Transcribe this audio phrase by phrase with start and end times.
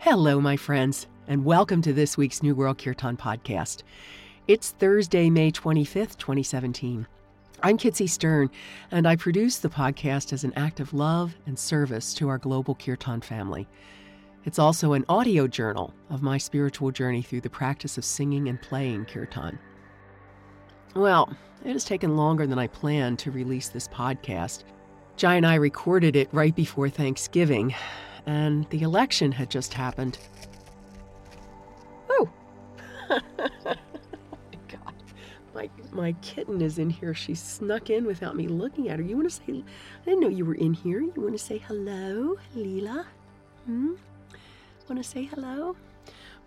[0.00, 3.82] Hello, my friends, and welcome to this week's New World Kirtan podcast.
[4.46, 7.04] It's Thursday, May 25th, 2017.
[7.64, 8.48] I'm Kitsy Stern,
[8.92, 12.76] and I produce the podcast as an act of love and service to our global
[12.76, 13.66] Kirtan family.
[14.44, 18.62] It's also an audio journal of my spiritual journey through the practice of singing and
[18.62, 19.58] playing Kirtan.
[20.94, 21.28] Well,
[21.64, 24.62] it has taken longer than I planned to release this podcast.
[25.16, 27.74] Jai and I recorded it right before Thanksgiving,
[28.28, 30.18] and the election had just happened.
[32.10, 32.28] Oh!
[33.08, 33.20] oh
[33.64, 33.74] my
[34.68, 34.94] God.
[35.54, 37.14] My, my kitten is in here.
[37.14, 39.04] She snuck in without me looking at her.
[39.04, 41.00] You want to say, I didn't know you were in here.
[41.00, 43.06] You want to say hello, Leela?
[43.64, 43.94] Hmm?
[44.90, 45.74] Want to say hello?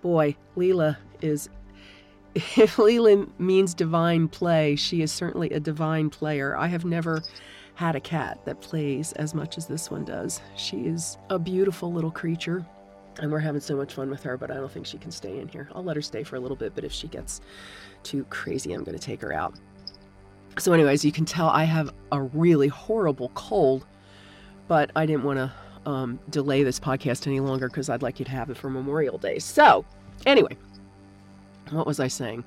[0.03, 1.49] Boy, Leela is
[2.35, 6.55] if Leela means divine play, she is certainly a divine player.
[6.55, 7.23] I have never
[7.81, 10.39] had a cat that plays as much as this one does.
[10.55, 12.63] She is a beautiful little creature,
[13.19, 15.39] and we're having so much fun with her, but I don't think she can stay
[15.39, 15.67] in here.
[15.73, 17.41] I'll let her stay for a little bit, but if she gets
[18.03, 19.55] too crazy, I'm going to take her out.
[20.59, 23.87] So, anyways, you can tell I have a really horrible cold,
[24.67, 28.25] but I didn't want to um, delay this podcast any longer because I'd like you
[28.25, 29.39] to have it for Memorial Day.
[29.39, 29.85] So,
[30.27, 30.55] anyway,
[31.71, 32.43] what was I saying?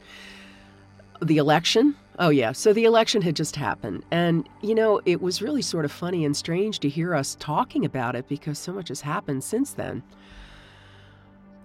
[1.23, 2.53] The election Oh, yeah.
[2.53, 4.05] So the election had just happened.
[4.11, 7.85] And, you know, it was really sort of funny and strange to hear us talking
[7.85, 10.03] about it because so much has happened since then.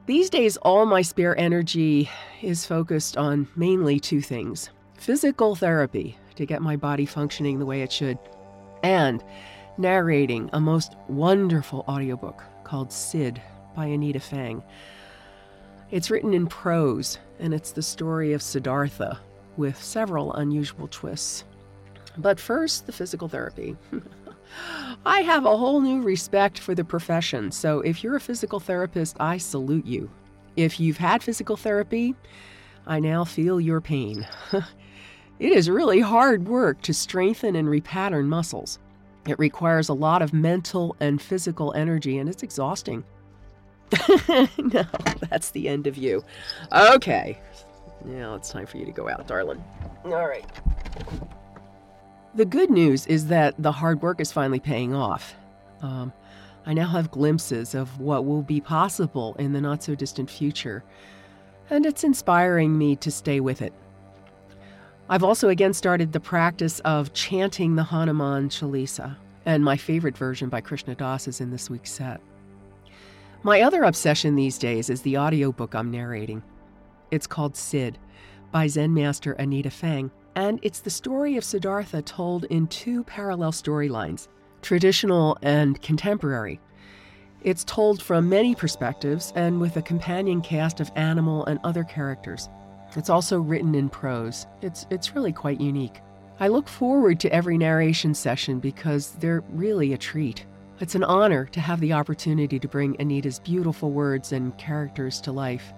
[0.08, 2.09] These days, all my spare energy
[2.42, 7.83] is focused on mainly two things physical therapy to get my body functioning the way
[7.83, 8.17] it should,
[8.83, 9.23] and
[9.77, 13.42] narrating a most wonderful audiobook called Sid
[13.75, 14.64] by Anita Feng.
[15.92, 19.20] It's written in prose, and it's the story of Siddhartha,
[19.59, 21.43] with several unusual twists.
[22.17, 23.77] But first, the physical therapy.
[25.05, 29.17] I have a whole new respect for the profession, so if you're a physical therapist,
[29.19, 30.09] I salute you.
[30.55, 32.15] If you've had physical therapy,
[32.87, 34.25] I now feel your pain.
[35.39, 38.80] it is really hard work to strengthen and repattern muscles.
[39.27, 43.03] It requires a lot of mental and physical energy, and it's exhausting.
[44.58, 44.86] no,
[45.30, 46.23] that's the end of you.
[46.71, 47.37] Okay,
[48.05, 49.64] now it's time for you to go out, darling.
[50.05, 50.45] All right.
[52.36, 55.36] The good news is that the hard work is finally paying off.
[55.82, 56.14] Um,
[56.65, 60.83] I now have glimpses of what will be possible in the not so distant future,
[61.70, 63.73] and it's inspiring me to stay with it.
[65.10, 70.49] I've also again started the practice of chanting the Hanuman Chalisa, and my favorite version
[70.49, 72.21] by Krishna Das is in this week's set.
[73.42, 76.43] My other obsession these days is the audiobook I'm narrating.
[77.11, 77.97] It's called Sid
[78.52, 83.52] by Zen master Anita Feng, and it's the story of Siddhartha told in two parallel
[83.52, 84.27] storylines
[84.61, 86.59] traditional and contemporary.
[87.43, 92.49] It's told from many perspectives and with a companion cast of animal and other characters.
[92.98, 94.45] It's also written in prose.
[94.61, 96.02] It's, it's really quite unique.
[96.42, 100.45] I look forward to every narration session because they're really a treat.
[100.81, 105.31] It's an honor to have the opportunity to bring Anita's beautiful words and characters to
[105.31, 105.73] life.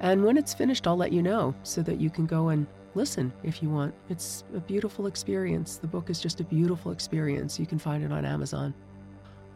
[0.00, 3.32] And when it's finished, I'll let you know so that you can go and listen
[3.42, 3.94] if you want.
[4.08, 5.76] It's a beautiful experience.
[5.76, 7.58] The book is just a beautiful experience.
[7.58, 8.74] You can find it on Amazon.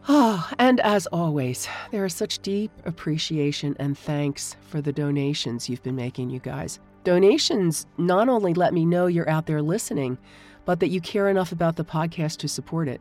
[0.09, 5.69] Ah, oh, and as always, there is such deep appreciation and thanks for the donations
[5.69, 6.81] you've been making, you guys.
[7.05, 10.19] Donations not only let me know you're out there listening,
[10.65, 13.01] but that you care enough about the podcast to support it.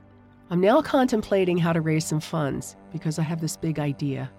[0.51, 4.29] I'm now contemplating how to raise some funds because I have this big idea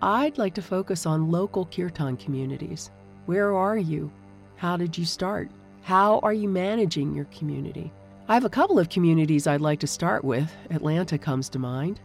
[0.00, 2.90] I'd like to focus on local kirtan communities.
[3.26, 4.12] Where are you?
[4.54, 5.50] How did you start?
[5.82, 7.92] How are you managing your community?
[8.28, 10.54] I have a couple of communities I'd like to start with.
[10.70, 11.98] Atlanta comes to mind.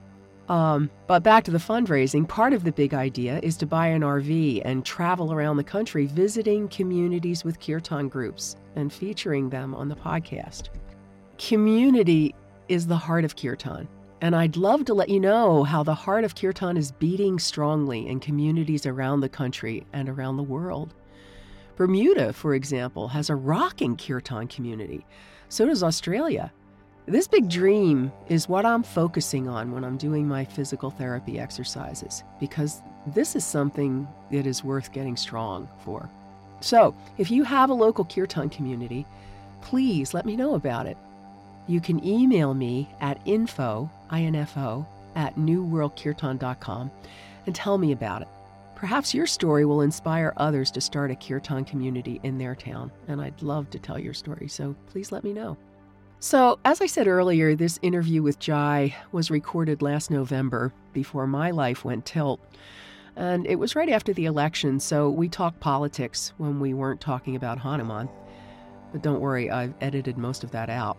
[0.50, 4.02] Um, but back to the fundraising, part of the big idea is to buy an
[4.02, 9.88] RV and travel around the country visiting communities with kirtan groups and featuring them on
[9.88, 10.70] the podcast.
[11.38, 12.34] Community
[12.70, 13.88] is the heart of kirtan.
[14.24, 18.08] And I'd love to let you know how the heart of Kirtan is beating strongly
[18.08, 20.94] in communities around the country and around the world.
[21.76, 25.06] Bermuda, for example, has a rocking Kirtan community.
[25.50, 26.54] So does Australia.
[27.06, 32.24] This big dream is what I'm focusing on when I'm doing my physical therapy exercises,
[32.40, 36.10] because this is something that is worth getting strong for.
[36.62, 39.06] So, if you have a local Kirtan community,
[39.60, 40.96] please let me know about it.
[41.68, 46.92] You can email me at info, info, at newworldkirtan.com
[47.46, 48.28] and tell me about it.
[48.76, 53.22] Perhaps your story will inspire others to start a kirtan community in their town, and
[53.22, 55.58] I'd love to tell your story, so please let me know.
[56.20, 61.52] So, as I said earlier, this interview with Jai was recorded last November before my
[61.52, 62.40] life went tilt.
[63.16, 67.36] And it was right after the election, so we talked politics when we weren't talking
[67.36, 68.10] about Hanuman.
[68.92, 70.98] But don't worry, I've edited most of that out.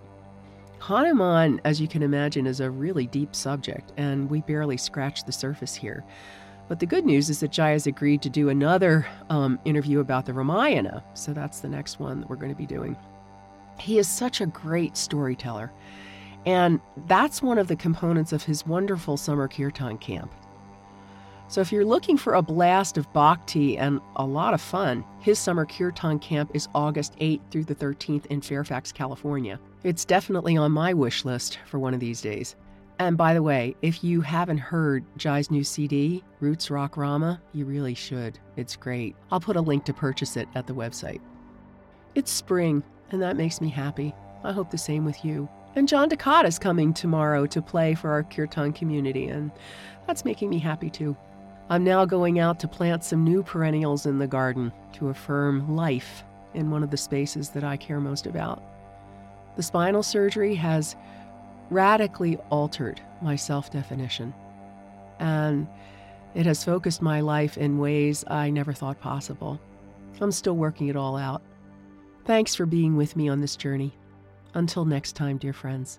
[0.85, 5.33] Hanuman, as you can imagine, is a really deep subject, and we barely scratched the
[5.33, 6.05] surface here.
[6.69, 10.27] But the good news is that Jai has agreed to do another um, interview about
[10.27, 12.99] the Ramayana, so that's the next one that we're going to be doing.
[13.81, 15.73] He is such a great storyteller,
[16.45, 20.35] and that's one of the components of his wonderful summer kirtan camp.
[21.49, 25.39] So, if you're looking for a blast of bhakti and a lot of fun, his
[25.39, 29.59] summer kirtan camp is August 8th through the 13th in Fairfax, California.
[29.85, 32.57] It's definitely on my wish list for one of these days.
[32.99, 37.67] And by the way, if you haven't heard Jai's new CD, Roots Rock Rama, you
[37.67, 38.39] really should.
[38.57, 39.15] It's great.
[39.31, 41.21] I'll put a link to purchase it at the website.
[42.15, 44.15] It's spring, and that makes me happy.
[44.43, 45.51] I hope the same with you.
[45.75, 49.53] And John Dukat is coming tomorrow to play for our Kirtan community, and
[50.07, 51.15] that's making me happy too.
[51.69, 56.25] I'm now going out to plant some new perennials in the garden to affirm life
[56.55, 58.63] in one of the spaces that I care most about.
[59.57, 60.97] The spinal surgery has
[61.71, 64.35] radically altered my self definition,
[65.19, 65.67] and
[66.35, 69.61] it has focused my life in ways I never thought possible.
[70.21, 71.43] I'm still working it all out.
[72.25, 73.93] Thanks for being with me on this journey.
[74.55, 75.99] Until next time, dear friends.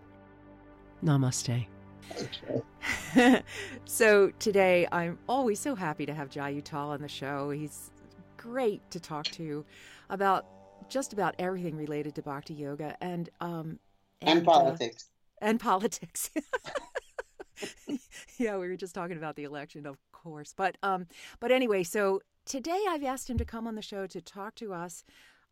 [1.04, 1.68] Namaste.
[2.12, 3.44] Okay.
[3.86, 7.50] so today I'm always so happy to have Jai Uttal on the show.
[7.50, 7.92] He's
[8.38, 9.66] great to talk to
[10.10, 10.46] about
[10.90, 13.80] just about everything related to bhakti yoga and um
[14.22, 15.04] and, and uh, politics.
[15.04, 16.30] Uh, and politics.
[18.38, 20.54] yeah, we were just talking about the election, of course.
[20.56, 21.08] But um
[21.40, 24.74] but anyway, so today I've asked him to come on the show to talk to
[24.74, 25.04] us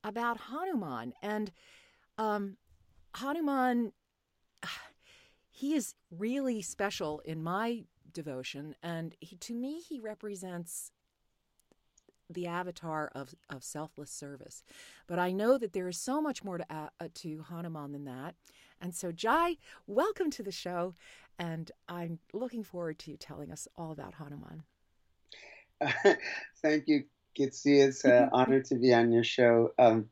[0.03, 1.51] about Hanuman and
[2.18, 2.57] um
[3.15, 3.94] Hanuman
[5.50, 10.91] he is really special in my devotion and he, to me he represents
[12.30, 14.64] the avatar of, of selfless service
[15.08, 18.36] but i know that there is so much more to uh, to hanuman than that
[18.81, 20.94] and so jai welcome to the show
[21.38, 24.64] and i'm looking forward to you telling us all about hanuman
[26.62, 27.04] thank you
[27.38, 27.84] Kitsy.
[27.86, 29.72] It's an honor to be on your show.
[29.78, 30.10] Um,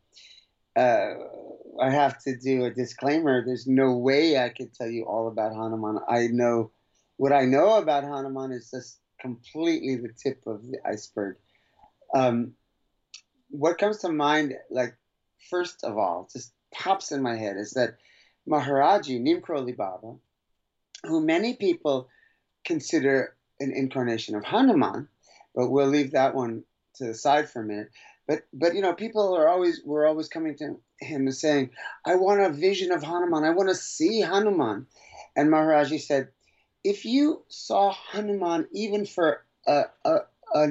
[0.75, 1.13] uh,
[1.81, 3.45] I have to do a disclaimer.
[3.45, 5.99] There's no way I could tell you all about Hanuman.
[6.07, 6.71] I know
[7.17, 11.37] what I know about Hanuman is just completely the tip of the iceberg.
[12.13, 12.53] Um,
[13.49, 14.95] what comes to mind, like
[15.49, 17.97] first of all, just pops in my head, is that
[18.47, 19.41] Maharaji Neem
[19.77, 20.15] Baba,
[21.03, 22.09] who many people
[22.65, 25.07] consider an incarnation of Hanuman,
[25.55, 26.63] but we'll leave that one
[26.95, 27.89] to the side for a minute.
[28.27, 31.71] But but you know, people are always were always coming to him and saying,
[32.05, 33.43] "I want a vision of Hanuman.
[33.43, 34.87] I want to see Hanuman."
[35.35, 36.29] And Maharaji said,
[36.83, 40.19] "If you saw Hanuman even for a, a,
[40.53, 40.67] a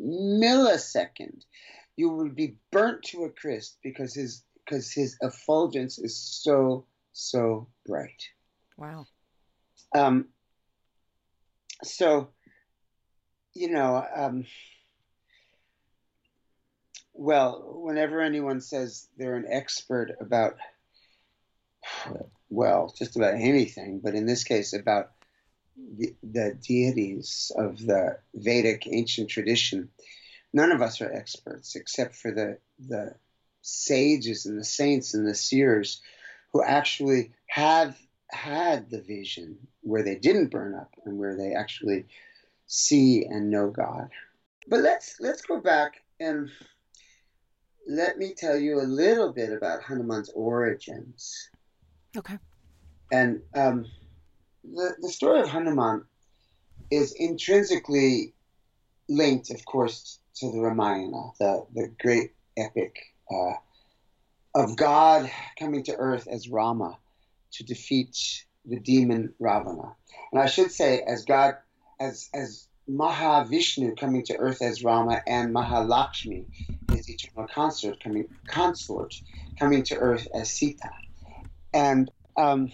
[0.00, 1.44] millisecond,
[1.96, 7.68] you will be burnt to a crisp because his because his effulgence is so so
[7.86, 8.22] bright."
[8.76, 9.06] Wow.
[9.94, 10.28] Um.
[11.82, 12.30] So,
[13.52, 14.46] you know, um,
[17.14, 20.56] well, whenever anyone says they're an expert about,
[22.48, 25.12] well, just about anything, but in this case about
[25.76, 29.90] the, the deities of the Vedic ancient tradition,
[30.52, 33.14] none of us are experts except for the, the
[33.62, 36.00] sages and the saints and the seers
[36.52, 37.98] who actually have
[38.30, 42.06] had the vision where they didn't burn up and where they actually
[42.66, 44.10] see and know God.
[44.68, 46.50] But let's let's go back and
[47.86, 51.50] let me tell you a little bit about Hanuman's origins.
[52.16, 52.38] Okay.
[53.12, 53.86] And um,
[54.72, 56.04] the, the story of Hanuman
[56.90, 58.34] is intrinsically
[59.08, 62.96] linked, of course, to the Ramayana, the, the great epic
[63.30, 63.54] uh,
[64.54, 66.96] of God coming to earth as Rama
[67.52, 69.94] to defeat the demon Ravana.
[70.32, 71.56] And I should say, as God,
[72.00, 76.46] as, as Mahavishnu coming to earth as Rama and Mahalakshmi,
[76.90, 79.14] his eternal consort coming, consort
[79.58, 80.90] coming to earth as Sita.
[81.72, 82.70] And, um,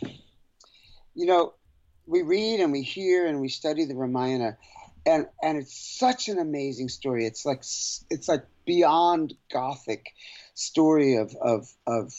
[1.15, 1.55] you know,
[2.11, 4.57] we read and we hear and we study the Ramayana,
[5.07, 7.25] and, and it's such an amazing story.
[7.25, 7.61] It's like,
[8.11, 10.15] it's like beyond Gothic
[10.55, 12.13] story of, of, of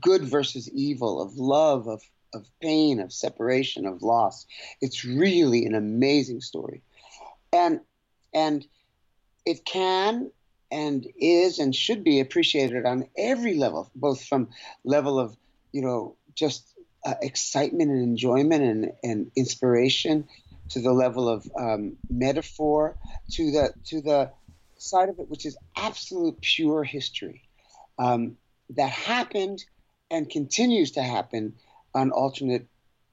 [0.00, 2.02] good versus evil, of love, of,
[2.32, 4.46] of pain, of separation, of loss.
[4.80, 6.82] It's really an amazing story
[7.52, 7.80] and
[8.32, 8.66] and
[9.44, 10.30] it can
[10.70, 14.48] and is and should be appreciated on every level, both from
[14.84, 15.36] level of
[15.72, 16.69] you know just
[17.04, 20.28] uh, excitement and enjoyment and, and inspiration
[20.70, 22.96] to the level of um, metaphor,
[23.32, 24.30] to the to the
[24.76, 27.42] side of it which is absolute pure history
[27.98, 28.36] um,
[28.70, 29.62] that happened
[30.10, 31.54] and continues to happen
[31.94, 32.66] on alternate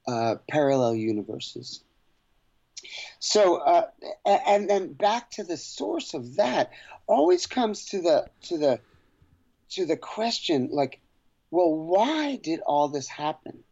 [0.07, 1.83] uh, parallel universes.
[3.19, 3.87] So, uh,
[4.25, 6.71] and then back to the source of that
[7.07, 8.79] always comes to the to the
[9.71, 11.01] to the question like,
[11.51, 13.63] well, why did all this happen?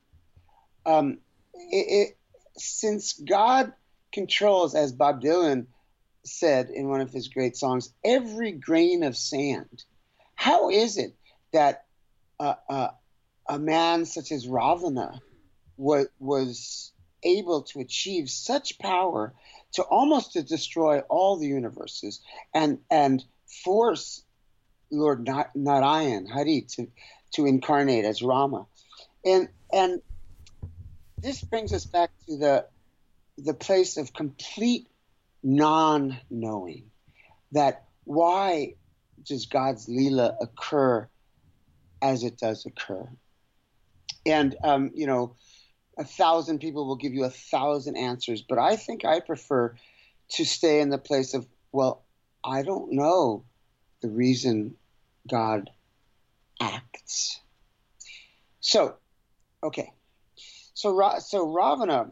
[0.85, 1.19] Um,
[1.53, 2.17] it, it,
[2.57, 3.73] since God
[4.11, 5.67] controls, as Bob Dylan
[6.23, 9.83] said in one of his great songs, every grain of sand.
[10.35, 11.15] How is it
[11.53, 11.85] that
[12.39, 12.89] uh, uh,
[13.47, 15.21] a man such as Ravana
[15.77, 16.91] was, was
[17.23, 19.33] able to achieve such power
[19.73, 22.21] to almost to destroy all the universes
[22.53, 23.23] and and
[23.63, 24.23] force
[24.91, 26.87] Lord Narayan Hari to
[27.33, 28.67] to incarnate as Rama,
[29.25, 30.01] and and
[31.21, 32.65] this brings us back to the
[33.37, 34.87] the place of complete
[35.43, 36.91] non-knowing.
[37.51, 38.75] That why
[39.23, 41.07] does God's lila occur
[42.01, 43.07] as it does occur?
[44.25, 45.35] And um, you know,
[45.97, 49.75] a thousand people will give you a thousand answers, but I think I prefer
[50.31, 52.03] to stay in the place of, well,
[52.43, 53.45] I don't know
[54.01, 54.75] the reason
[55.29, 55.69] God
[56.59, 57.39] acts.
[58.59, 58.95] So,
[59.63, 59.91] okay.
[60.75, 62.11] So, so Ravana,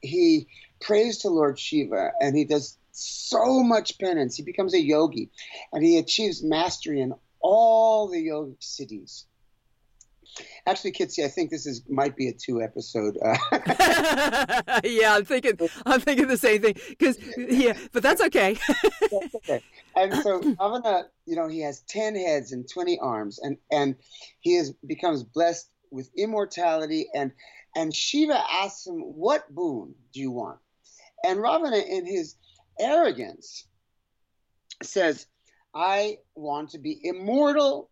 [0.00, 0.48] he
[0.80, 4.36] prays to Lord Shiva and he does so much penance.
[4.36, 5.30] He becomes a yogi
[5.72, 9.24] and he achieves mastery in all the yogic siddhis.
[10.66, 13.18] Actually, Kitsy, I think this is might be a two episode.
[13.20, 13.36] Uh...
[14.84, 18.56] yeah, I'm thinking, I'm thinking the same thing because yeah, but that's okay.
[19.10, 19.62] that's okay.
[19.96, 23.96] And so Ravana, you know, he has ten heads and twenty arms, and and
[24.40, 27.08] he is becomes blessed with immortality.
[27.14, 27.32] And
[27.78, 30.58] and Shiva asks him, "What boon do you want?"
[31.24, 32.34] And Ravana, in his
[32.80, 33.64] arrogance,
[34.82, 35.26] says,
[35.72, 37.90] "I want to be immortal."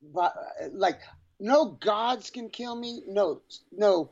[0.00, 0.34] But
[0.72, 1.00] like
[1.38, 3.02] no gods can kill me.
[3.06, 4.10] No, no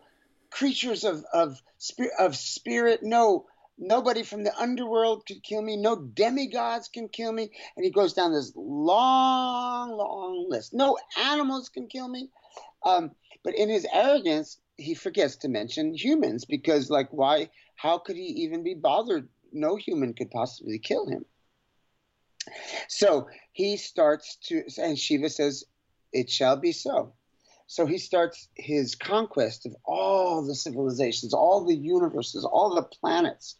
[0.50, 3.02] creatures of of spirit of spirit.
[3.02, 3.46] No,
[3.78, 5.76] nobody from the underworld could kill me.
[5.76, 7.50] No demigods can kill me.
[7.76, 10.74] And he goes down this long, long list.
[10.74, 12.28] No animals can kill me.
[12.84, 17.50] Um, but in his arrogance, he forgets to mention humans because, like, why?
[17.76, 19.28] How could he even be bothered?
[19.52, 21.24] No human could possibly kill him.
[22.88, 25.64] So he starts to, and Shiva says,
[26.12, 27.14] it shall be so.
[27.66, 33.56] So he starts his conquest of all the civilizations, all the universes, all the planets.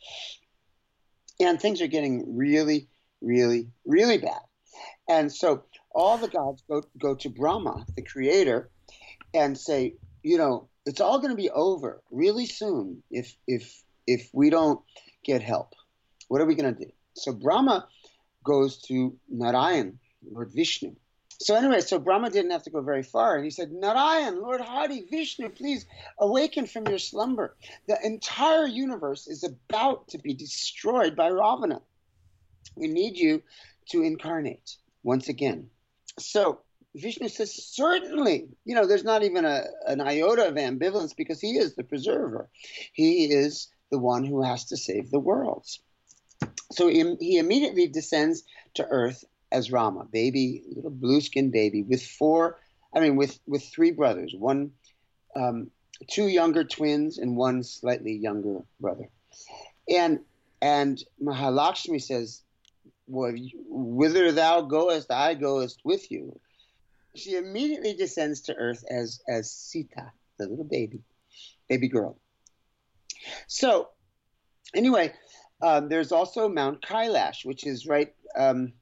[1.41, 2.89] And things are getting really,
[3.21, 4.41] really, really bad.
[5.09, 8.71] And so all the gods go, go to Brahma, the creator,
[9.35, 14.31] and say, you know, it's all going to be over really soon if if if
[14.33, 14.81] we don't
[15.25, 15.75] get help.
[16.29, 16.91] What are we going to do?
[17.15, 17.87] So Brahma
[18.45, 20.95] goes to Narayan, Lord Vishnu,
[21.39, 24.61] so anyway, so Brahma didn't have to go very far, and he said, Narayan, Lord
[24.61, 25.85] Hari, Vishnu, please
[26.19, 27.57] awaken from your slumber.
[27.89, 31.83] The entire universe is about to be destroyed by Ravana.
[32.75, 33.43] We need you
[33.91, 35.69] to incarnate once again.
[36.19, 36.61] So
[36.97, 38.49] Vishnu says, certainly.
[38.65, 42.49] You know, there's not even a, an iota of ambivalence because he is the preserver.
[42.93, 45.81] He is the one who has to save the worlds.
[46.73, 48.43] So he, he immediately descends
[48.75, 52.59] to earth as Rama, baby, little blue skinned baby with four,
[52.95, 54.73] I mean, with, with three brothers, one,
[55.37, 55.71] um,
[56.09, 59.09] two younger twins and one slightly younger brother.
[59.89, 60.21] And,
[60.61, 62.43] and Mahalakshmi says,
[63.07, 63.33] well,
[63.69, 66.41] whither thou goest, I goest with you.
[67.17, 71.01] She immediately descends to earth as, as Sita, the little baby,
[71.69, 72.19] baby girl.
[73.47, 73.89] So,
[74.75, 75.13] anyway,
[75.63, 78.73] um, there's also Mount Kailash, which is right um,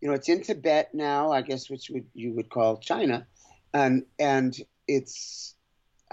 [0.00, 3.26] you know, it's in Tibet now, I guess, which would you would call China,
[3.74, 5.56] and and it's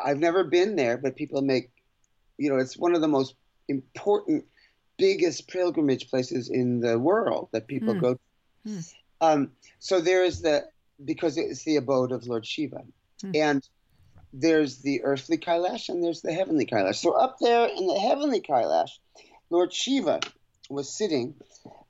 [0.04, 1.70] I've never been there, but people make,
[2.38, 3.36] you know, it's one of the most
[3.68, 4.46] important,
[4.98, 8.02] biggest pilgrimage places in the world that people mm.
[8.02, 8.14] go.
[8.16, 8.20] To.
[8.68, 8.94] Mm.
[9.22, 10.66] Um, so there is the
[11.04, 12.84] because it's the abode of Lord Shiva,
[13.24, 13.36] mm.
[13.36, 13.68] and
[14.34, 16.96] there's the earthly Kailash and there's the heavenly Kailash.
[16.96, 18.92] So up there in the heavenly Kailash,
[19.50, 20.20] Lord Shiva
[20.70, 21.36] was sitting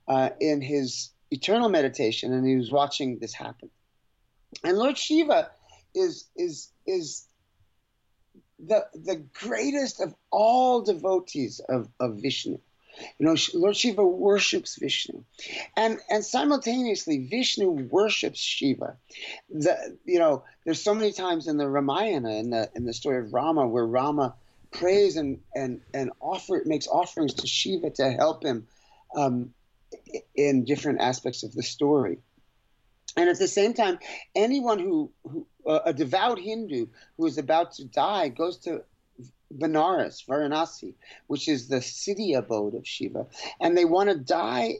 [0.06, 3.70] uh, in his eternal meditation and he was watching this happen.
[4.62, 5.50] And Lord Shiva
[5.94, 7.26] is is is
[8.58, 12.58] the the greatest of all devotees of, of Vishnu.
[13.18, 15.22] You know, Lord Shiva worships Vishnu,
[15.76, 18.96] and and simultaneously Vishnu worships Shiva.
[19.50, 23.18] The you know, there's so many times in the Ramayana in the in the story
[23.18, 24.34] of Rama where Rama
[24.70, 28.66] prays and and and offer makes offerings to Shiva to help him
[29.14, 29.54] um,
[30.34, 32.18] in different aspects of the story.
[33.16, 33.98] And at the same time,
[34.34, 38.82] anyone who, who uh, a devout Hindu who is about to die goes to
[39.54, 40.94] Benares, Varanasi,
[41.26, 43.26] which is the city abode of Shiva,
[43.60, 44.76] and they want to die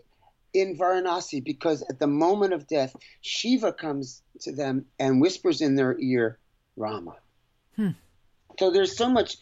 [0.53, 5.77] in Varanasi because at the moment of death, Shiva comes to them and whispers in
[5.77, 6.39] their ear,
[6.77, 7.17] Rama.
[7.77, 7.91] Hmm.
[8.59, 9.37] So there's so much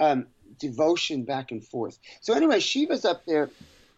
[0.00, 0.26] um,
[0.58, 1.98] devotion back and forth.
[2.20, 3.50] So anyway, Shiva's up there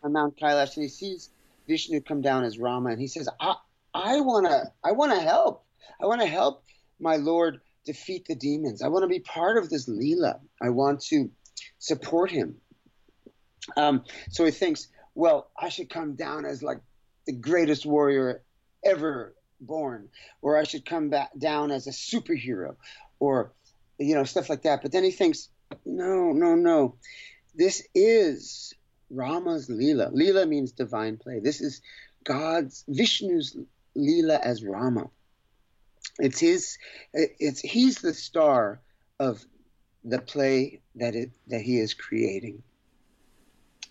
[0.02, 1.30] on Mount Kailash and he sees
[1.66, 3.56] Vishnu come down as Rama, and he says, "I,
[3.94, 5.64] I wanna, I wanna help.
[6.00, 6.64] I wanna help
[6.98, 8.82] my Lord defeat the demons.
[8.82, 10.38] I want to be part of this Leela.
[10.62, 11.30] I want to
[11.78, 12.56] support him."
[13.76, 16.80] Um, so he thinks, well, I should come down as like
[17.26, 18.42] the greatest warrior
[18.84, 20.10] ever born,
[20.42, 22.76] or I should come back down as a superhero,
[23.18, 23.52] or
[23.98, 24.82] you know stuff like that.
[24.82, 25.48] But then he thinks,
[25.84, 26.96] no, no, no,
[27.54, 28.74] this is
[29.10, 30.12] Rama's Leela.
[30.12, 31.40] Leela means divine play.
[31.40, 31.80] This is
[32.24, 33.56] God's Vishnu's
[33.96, 35.10] Leela as Rama.
[36.18, 36.78] It's his.
[37.12, 38.80] It's he's the star
[39.18, 39.44] of
[40.04, 42.62] the play that it that he is creating.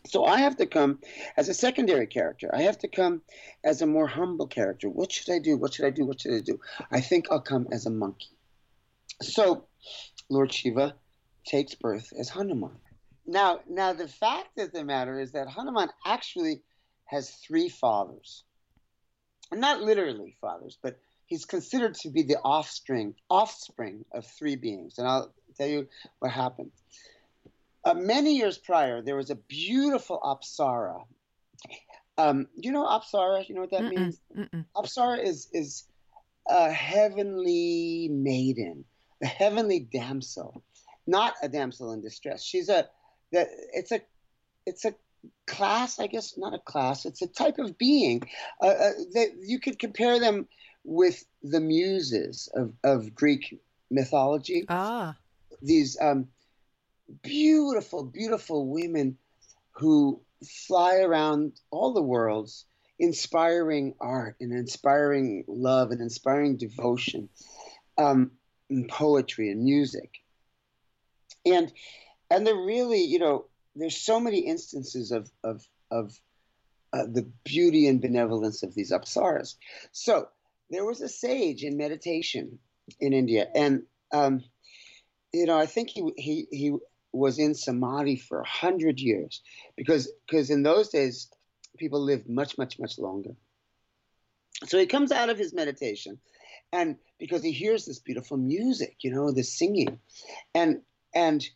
[0.08, 1.00] So I have to come
[1.36, 2.50] as a secondary character.
[2.54, 3.22] I have to come
[3.64, 4.90] as a more humble character.
[4.90, 5.58] What should I do?
[5.58, 6.06] What should I do?
[6.06, 6.60] What should I do?
[6.90, 8.38] I think I'll come as a monkey.
[9.22, 9.66] So
[10.30, 10.96] Lord Shiva
[11.46, 12.78] takes birth as Hanuman.
[13.26, 16.62] Now, now the fact of the matter is that Hanuman actually
[17.06, 18.44] has three fathers.
[19.52, 24.98] Not literally fathers, but he's considered to be the offspring offspring of three beings.
[24.98, 25.88] And I'll tell you
[26.20, 26.72] what happened.
[27.86, 31.04] Uh, many years prior, there was a beautiful Apsara.
[32.18, 33.48] Um, you know Apsara?
[33.48, 34.20] You know what that Mm-mm, means?
[34.36, 34.66] mm-mm.
[34.76, 35.86] Apsara is is
[36.50, 38.86] a heavenly maiden,
[39.22, 40.64] a heavenly damsel,
[41.06, 42.44] not a damsel in distress.
[42.44, 42.90] She's a
[43.32, 44.02] that it's a
[44.66, 44.96] it's a
[45.46, 47.06] class, I guess, not a class.
[47.06, 48.24] It's a type of being
[48.62, 50.48] uh, uh, that you could compare them
[50.88, 53.60] with the muses of, of Greek
[53.92, 54.66] mythology.
[54.70, 55.18] Ah,
[55.62, 56.30] These um,
[57.22, 59.18] beautiful, beautiful women
[59.72, 60.22] who
[60.66, 62.66] fly around all the worlds,
[63.00, 67.28] inspiring art and inspiring love and inspiring devotion,
[67.98, 68.32] um,
[68.70, 70.10] and poetry and music.
[71.46, 71.72] And
[72.32, 73.46] and they're really, you know,
[73.76, 76.18] there's so many instances of of of
[76.94, 79.56] uh, the beauty and benevolence of these apsaras.
[79.92, 80.30] So
[80.70, 82.60] there was a sage in meditation
[83.00, 84.44] in India, and um,
[85.34, 86.76] you know, I think he he he
[87.12, 89.42] was in samadhi for a hundred years
[89.76, 91.30] because because in those days
[91.78, 93.32] people lived much much much longer.
[94.66, 96.20] So he comes out of his meditation,
[96.72, 100.00] and because he hears this beautiful music, you know, this singing,
[100.54, 100.82] and
[101.14, 101.48] and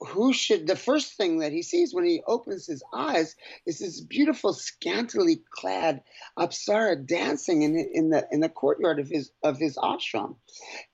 [0.00, 4.00] who should the first thing that he sees when he opens his eyes is this
[4.00, 6.02] beautiful scantily clad
[6.38, 10.36] apsara dancing in in the in the courtyard of his of his ashram.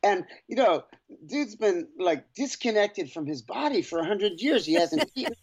[0.03, 0.85] And you know
[1.26, 4.66] dude's been like disconnected from his body for a hundred years.
[4.66, 5.35] He hasn't eaten.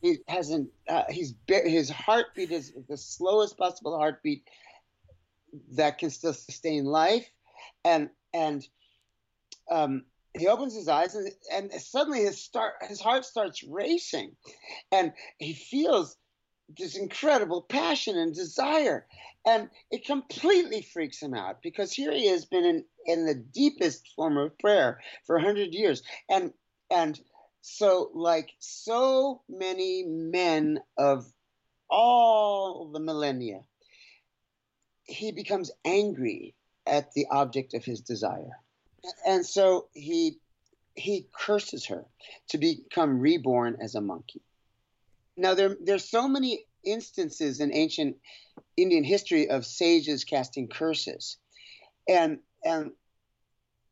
[0.00, 4.44] He hasn't uh, he's his heartbeat is the slowest possible heartbeat
[5.72, 7.28] that can still sustain life.
[7.84, 8.66] And and
[9.70, 10.04] um
[10.38, 14.34] he opens his eyes and, and suddenly his start his heart starts racing.
[14.90, 16.16] And he feels
[16.78, 19.06] this incredible passion and desire.
[19.44, 24.08] And it completely freaks him out because here he has been in, in the deepest
[24.14, 26.02] form of prayer for 100 years.
[26.30, 26.52] And
[26.90, 27.18] and
[27.60, 31.30] so like so many men of
[31.90, 33.60] all the millennia
[35.04, 36.54] he becomes angry
[36.86, 38.58] at the object of his desire
[39.26, 40.38] and so he
[40.94, 42.04] he curses her
[42.48, 44.42] to become reborn as a monkey.
[45.36, 48.16] Now there there's so many instances in ancient
[48.76, 51.38] Indian history of sages casting curses,
[52.08, 52.92] and and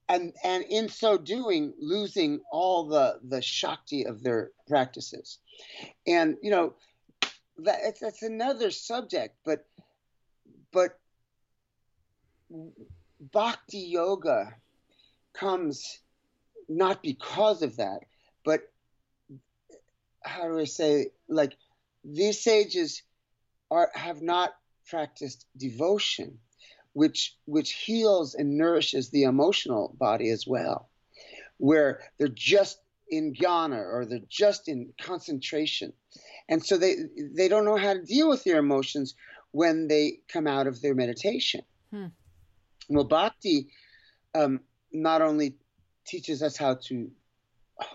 [0.08, 5.38] and and in so doing losing all the the shakti of their practices,
[6.06, 6.74] and you know
[7.58, 9.66] that that's another subject, but
[10.72, 10.98] but
[13.32, 14.54] bhakti yoga
[15.34, 16.00] comes
[16.68, 18.00] not because of that,
[18.44, 18.62] but
[20.22, 21.56] how do I say, like
[22.04, 23.02] these sages
[23.70, 24.54] are have not
[24.88, 26.38] practiced devotion,
[26.92, 30.88] which which heals and nourishes the emotional body as well,
[31.58, 35.92] where they're just in jhana or they're just in concentration,
[36.48, 36.96] and so they
[37.34, 39.14] they don't know how to deal with their emotions
[39.52, 41.62] when they come out of their meditation.
[41.90, 42.06] Hmm.
[42.88, 43.68] Well, bhakti
[44.34, 44.60] um,
[44.92, 45.54] not only
[46.06, 47.10] teaches us how to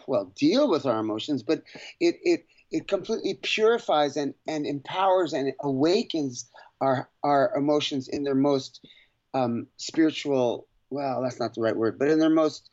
[0.08, 1.63] well deal with our emotions, but
[1.99, 6.49] it it it completely purifies and, and empowers and awakens
[6.81, 8.86] our our emotions in their most
[9.34, 12.69] um, spiritual well that's not the right word but in their most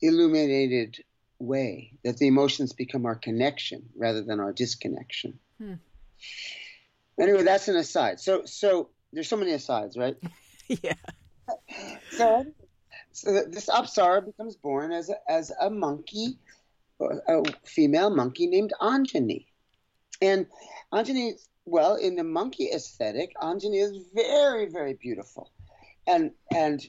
[0.00, 1.02] illuminated
[1.38, 5.38] way that the emotions become our connection rather than our disconnection.
[5.58, 5.74] Hmm.
[7.20, 8.20] anyway that's an aside.
[8.20, 10.16] So so there's so many asides right?
[10.82, 10.92] Yeah.
[12.10, 12.44] So
[13.20, 16.38] so this apsara becomes born as a, as a monkey
[17.00, 19.46] a female monkey named Anjani.
[20.20, 20.46] And
[20.92, 25.50] Anjani, well, in the monkey aesthetic, Anjani is very, very beautiful.
[26.06, 26.84] And, and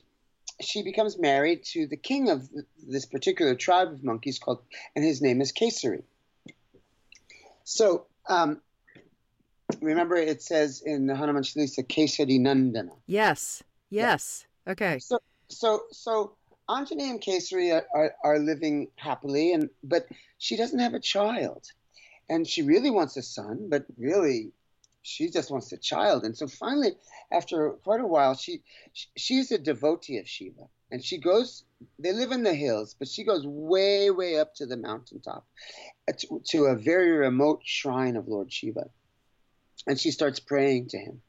[0.61, 2.49] she becomes married to the king of
[2.87, 4.61] this particular tribe of monkeys called,
[4.95, 6.03] and his name is Kesari.
[7.63, 8.61] So, um,
[9.81, 12.95] remember it says in the Hanuman Chalisa, Kesari Nandana.
[13.05, 14.45] Yes, yes.
[14.65, 14.71] Yeah.
[14.71, 14.99] Okay.
[14.99, 16.33] So, so, so
[16.69, 20.07] Anjani and Kesari are, are, are, living happily, and but
[20.37, 21.65] she doesn't have a child,
[22.29, 24.51] and she really wants a son, but really,
[25.01, 26.23] she just wants a child.
[26.23, 26.91] And so finally,
[27.31, 28.61] after quite a while, she,
[28.93, 31.63] she she's a devotee of Shiva, and she goes.
[31.97, 35.47] They live in the hills, but she goes way, way up to the mountaintop,
[36.09, 38.89] uh, to, to a very remote shrine of Lord Shiva,
[39.87, 41.21] and she starts praying to him,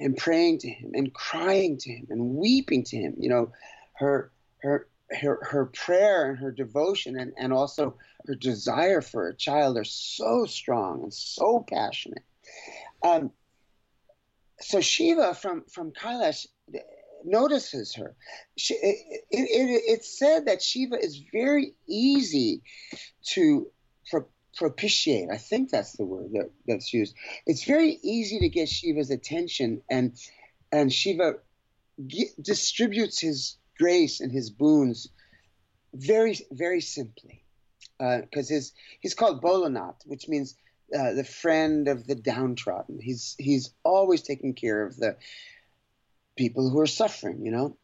[0.00, 3.14] and praying to him, and crying to him, and weeping to him.
[3.18, 3.52] You know,
[3.94, 9.36] her her her, her prayer and her devotion and, and also her desire for a
[9.36, 12.24] child are so strong and so passionate.
[13.02, 13.30] Um,
[14.60, 16.46] so Shiva from, from Kailash
[17.24, 18.16] notices her.
[18.56, 22.62] She, it, it, it's said that Shiva is very easy
[23.28, 23.70] to
[24.10, 25.28] pro- propitiate.
[25.30, 27.14] I think that's the word that, that's used.
[27.46, 30.16] It's very easy to get Shiva's attention, and
[30.72, 31.34] and Shiva
[32.40, 35.08] distributes his grace and his boons
[35.94, 37.42] very, very simply.
[37.98, 40.54] Because uh, his he's called Bolanath, which means
[40.94, 43.00] uh, the friend of the downtrodden.
[43.00, 45.16] He's he's always taking care of the
[46.36, 47.76] people who are suffering, you know.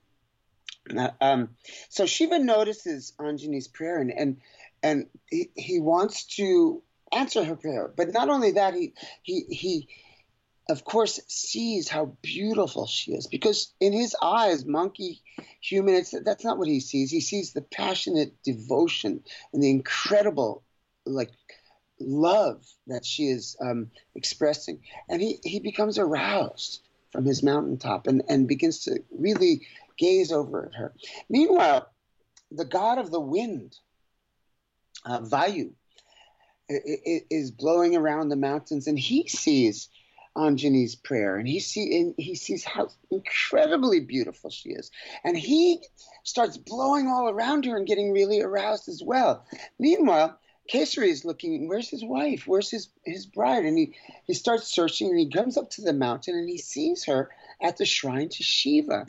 [0.95, 1.51] Uh, um,
[1.89, 4.37] so Shiva notices Anjani's prayer and and,
[4.83, 7.93] and he, he wants to answer her prayer.
[7.95, 9.89] But not only that, he he he
[10.69, 15.21] of course, sees how beautiful she is because in his eyes, monkey,
[15.61, 17.11] human, it's, that's not what he sees.
[17.11, 20.63] He sees the passionate devotion and the incredible,
[21.05, 21.31] like,
[22.01, 24.81] love that she is um, expressing.
[25.09, 29.67] And he, he becomes aroused from his mountaintop and, and begins to really
[29.99, 30.95] gaze over at her.
[31.29, 31.89] Meanwhile,
[32.51, 33.77] the god of the wind,
[35.05, 35.73] uh, Vayu,
[36.69, 39.89] is blowing around the mountains and he sees
[40.37, 44.91] Anjani's prayer, and he see and he sees how incredibly beautiful she is,
[45.25, 45.85] and he
[46.25, 49.45] starts blowing all around her and getting really aroused as well.
[49.79, 50.39] Meanwhile,
[50.73, 52.47] Kesari is looking, where's his wife?
[52.47, 53.65] Where's his, his bride?
[53.65, 53.95] And he,
[54.27, 57.31] he starts searching and he comes up to the mountain and he sees her
[57.63, 59.07] at the shrine to Shiva.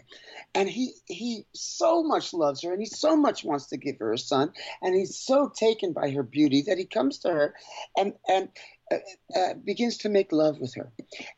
[0.56, 4.14] And he he so much loves her and he so much wants to give her
[4.14, 4.54] a son.
[4.82, 7.56] And he's so taken by her beauty that he comes to her
[7.98, 8.50] and, and
[8.92, 8.98] uh,
[9.36, 10.92] uh, begins to make love with her.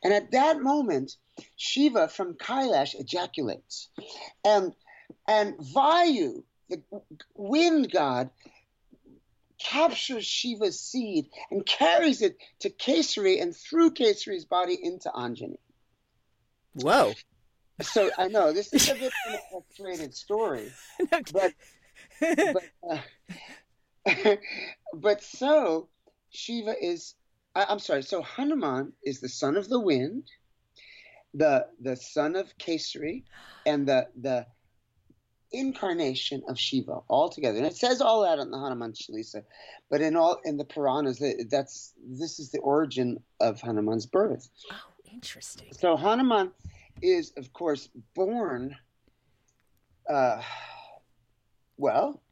[0.04, 1.16] And at that moment,
[1.56, 3.88] Shiva from Kailash ejaculates.
[4.44, 4.74] And,
[5.26, 6.82] and Vayu, the
[7.34, 8.30] wind god,
[9.58, 15.58] captures Shiva's seed and carries it to Kesari and through Kesari's body into Anjani.
[16.76, 17.14] Whoa.
[17.80, 20.72] So I know this is a bit of an X-rated story,
[21.10, 21.52] but
[22.20, 24.36] but, uh,
[24.94, 25.88] but so
[26.30, 27.14] Shiva is
[27.54, 28.02] I, am sorry.
[28.02, 30.24] So Hanuman is the son of the wind,
[31.34, 33.24] the the son of Kesari,
[33.64, 34.46] and the the
[35.52, 37.56] incarnation of Shiva all together.
[37.56, 39.44] And it says all that in the Hanuman Chalisa,
[39.90, 44.48] but in all in the Puranas, that's this is the origin of Hanuman's birth.
[45.16, 45.68] Interesting.
[45.72, 46.52] So Hanuman
[47.00, 48.76] is, of course, born.
[50.08, 50.42] Uh,
[51.78, 52.22] well,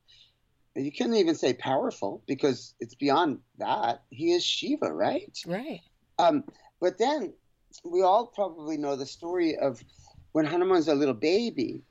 [0.76, 4.02] you couldn't even say powerful because it's beyond that.
[4.10, 5.36] He is Shiva, right?
[5.46, 5.80] Right.
[6.18, 6.44] Um,
[6.78, 7.32] but then
[7.84, 9.82] we all probably know the story of
[10.32, 11.82] when Hanuman's a little baby,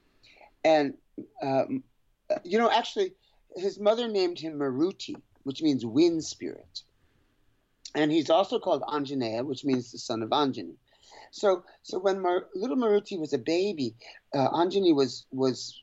[0.64, 0.94] and
[1.42, 1.84] um,
[2.44, 3.14] you know, actually,
[3.56, 6.84] his mother named him Maruti, which means wind spirit,
[7.96, 10.76] and he's also called Anjaneya, which means the son of Anjani.
[11.34, 13.96] So, so when Mar- little Maruti was a baby,
[14.36, 15.82] uh, Anjani was was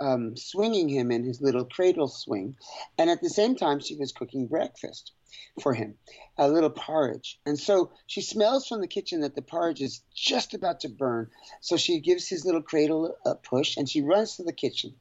[0.00, 2.56] um, swinging him in his little cradle swing.
[2.98, 5.12] And at the same time, she was cooking breakfast
[5.60, 5.94] for him,
[6.36, 7.38] a little porridge.
[7.46, 11.30] And so she smells from the kitchen that the porridge is just about to burn.
[11.60, 14.96] So she gives his little cradle a push and she runs to the kitchen.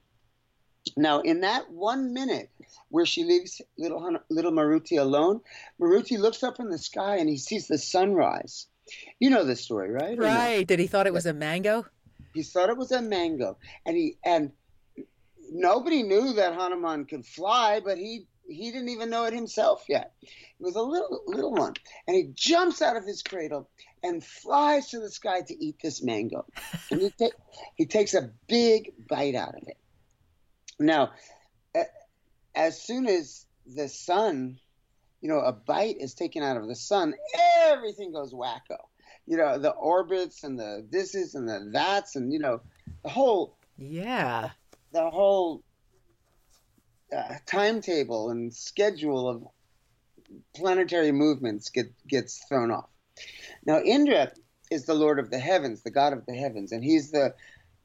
[0.95, 2.51] Now, in that one minute
[2.89, 5.41] where she leaves little little Maruti alone,
[5.79, 8.67] Maruti looks up in the sky and he sees the sunrise.
[9.19, 10.17] You know the story, right?
[10.17, 10.67] Right.
[10.67, 11.85] Did he thought it was a mango?
[12.33, 14.51] He thought it was a mango, and he and
[15.51, 20.13] nobody knew that Hanuman could fly, but he he didn't even know it himself yet.
[20.21, 21.73] He was a little little one,
[22.07, 23.69] and he jumps out of his cradle
[24.03, 26.45] and flies to the sky to eat this mango.
[26.89, 27.35] And he, ta-
[27.75, 29.77] he takes a big bite out of it.
[30.79, 31.11] Now,
[32.55, 34.59] as soon as the sun,
[35.21, 37.13] you know, a bite is taken out of the sun,
[37.67, 38.77] everything goes wacko.
[39.27, 42.61] You know, the orbits and the thises and the that's and you know,
[43.03, 44.49] the whole yeah,
[44.91, 45.63] the whole
[47.15, 49.47] uh, timetable and schedule of
[50.55, 52.89] planetary movements get gets thrown off.
[53.65, 54.31] Now Indra
[54.71, 57.35] is the lord of the heavens, the god of the heavens, and he's the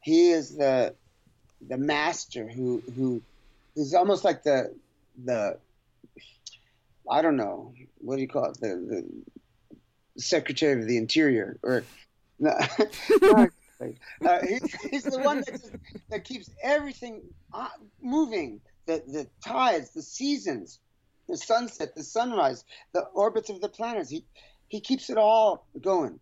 [0.01, 0.95] he is the
[1.67, 3.21] the master who who
[3.75, 4.75] is almost like the
[5.23, 5.59] the
[7.11, 7.73] I don't know.
[7.99, 8.61] What do you call it?
[8.61, 9.05] The
[10.17, 11.85] the secretary of the interior or
[12.39, 15.71] no, uh, he's, he's, the one that, just,
[16.11, 17.69] that keeps everything uh,
[18.03, 18.61] moving.
[18.87, 20.81] The the tides the seasons
[21.29, 24.11] the sunset the sunrise the orbits of the planets.
[24.11, 24.25] He
[24.69, 26.21] he keeps it all going.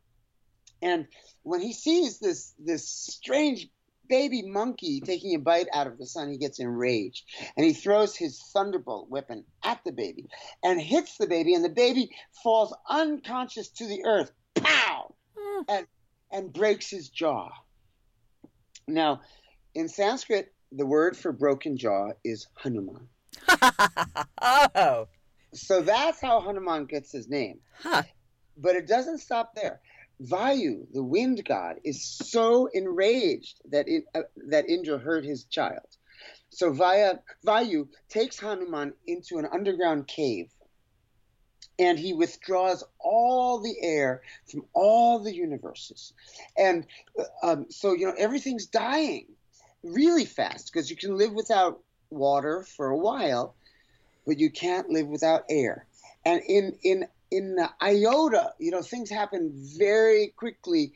[0.82, 1.06] And
[1.42, 3.68] when he sees this this strange
[4.08, 7.24] baby monkey taking a bite out of the sun, he gets enraged
[7.56, 10.26] and he throws his thunderbolt weapon at the baby
[10.62, 12.10] and hits the baby, and the baby
[12.42, 15.64] falls unconscious to the earth, pow, mm.
[15.68, 15.86] and
[16.30, 17.50] and breaks his jaw.
[18.88, 19.20] Now,
[19.74, 23.08] in Sanskrit, the word for broken jaw is Hanuman.
[24.74, 25.08] oh.
[25.54, 27.60] So that's how Hanuman gets his name.
[27.80, 28.02] Huh.
[28.56, 29.80] But it doesn't stop there.
[30.22, 35.86] Vayu, the wind god, is so enraged that it, uh, that Indra hurt his child.
[36.50, 40.50] So Vaya, Vayu takes Hanuman into an underground cave
[41.78, 46.12] and he withdraws all the air from all the universes.
[46.56, 46.86] And
[47.18, 49.26] uh, um, so, you know, everything's dying
[49.82, 53.56] really fast because you can live without water for a while,
[54.26, 55.86] but you can't live without air.
[56.24, 60.92] And in, in in iota, you know, things happen very quickly,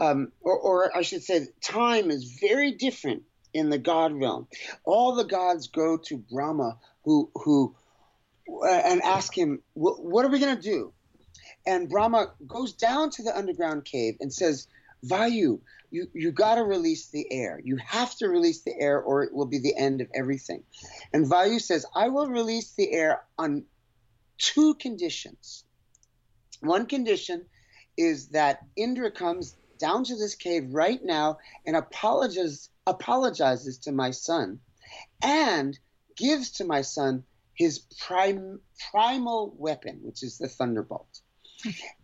[0.00, 3.22] um, or, or I should say, time is very different
[3.54, 4.48] in the God realm.
[4.84, 7.76] All the gods go to Brahma, who who,
[8.62, 10.92] uh, and ask him, "What are we going to do?"
[11.64, 14.66] And Brahma goes down to the underground cave and says,
[15.04, 15.60] "Vayu,
[15.90, 17.60] you you got to release the air.
[17.62, 20.64] You have to release the air, or it will be the end of everything."
[21.12, 23.64] And Vayu says, "I will release the air on."
[24.40, 25.64] Two conditions.
[26.60, 27.46] One condition
[27.96, 34.10] is that Indra comes down to this cave right now and apologizes apologizes to my
[34.10, 34.60] son
[35.22, 35.78] and
[36.16, 37.22] gives to my son
[37.54, 41.20] his prim, primal weapon, which is the thunderbolt.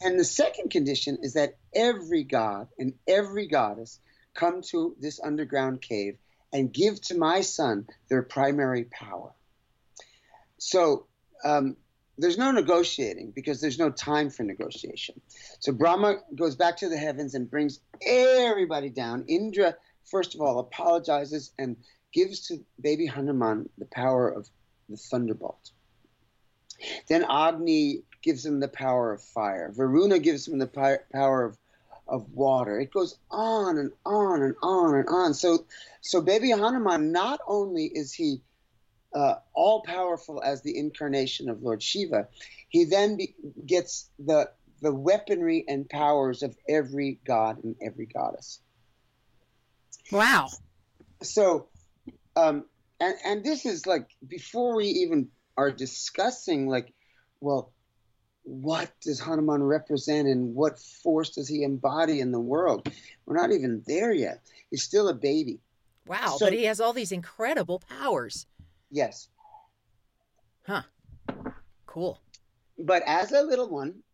[0.00, 4.00] and the second condition is that every god and every goddess
[4.34, 6.18] come to this underground cave
[6.52, 9.32] and give to my son their primary power.
[10.58, 11.06] So
[11.44, 11.76] um,
[12.18, 15.20] there's no negotiating because there's no time for negotiation.
[15.58, 19.24] So Brahma goes back to the heavens and brings everybody down.
[19.26, 19.74] Indra,
[20.04, 21.76] first of all, apologizes and
[22.12, 24.48] gives to baby Hanuman the power of
[24.88, 25.70] the thunderbolt.
[27.08, 29.72] Then Agni gives him the power of fire.
[29.74, 30.66] Varuna gives him the
[31.12, 31.58] power of,
[32.06, 32.78] of water.
[32.78, 35.34] It goes on and on and on and on.
[35.34, 35.66] So,
[36.00, 38.40] so baby Hanuman, not only is he
[39.14, 42.28] uh, all powerful as the incarnation of Lord Shiva,
[42.68, 44.50] he then be, gets the
[44.80, 48.60] the weaponry and powers of every god and every goddess.
[50.12, 50.48] Wow.
[51.22, 51.68] So,
[52.36, 52.64] um,
[53.00, 56.92] and and this is like before we even are discussing like,
[57.40, 57.72] well,
[58.42, 62.88] what does Hanuman represent and what force does he embody in the world?
[63.24, 64.40] We're not even there yet.
[64.70, 65.60] He's still a baby.
[66.06, 68.46] Wow, so, but he has all these incredible powers.
[68.94, 69.28] Yes.
[70.68, 70.82] Huh.
[71.84, 72.20] Cool.
[72.78, 74.04] But as a little one,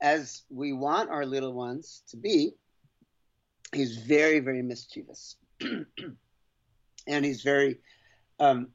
[0.00, 2.54] as we want our little ones to be,
[3.72, 5.36] he's very, very mischievous.
[5.60, 7.78] and he's very
[8.40, 8.70] um,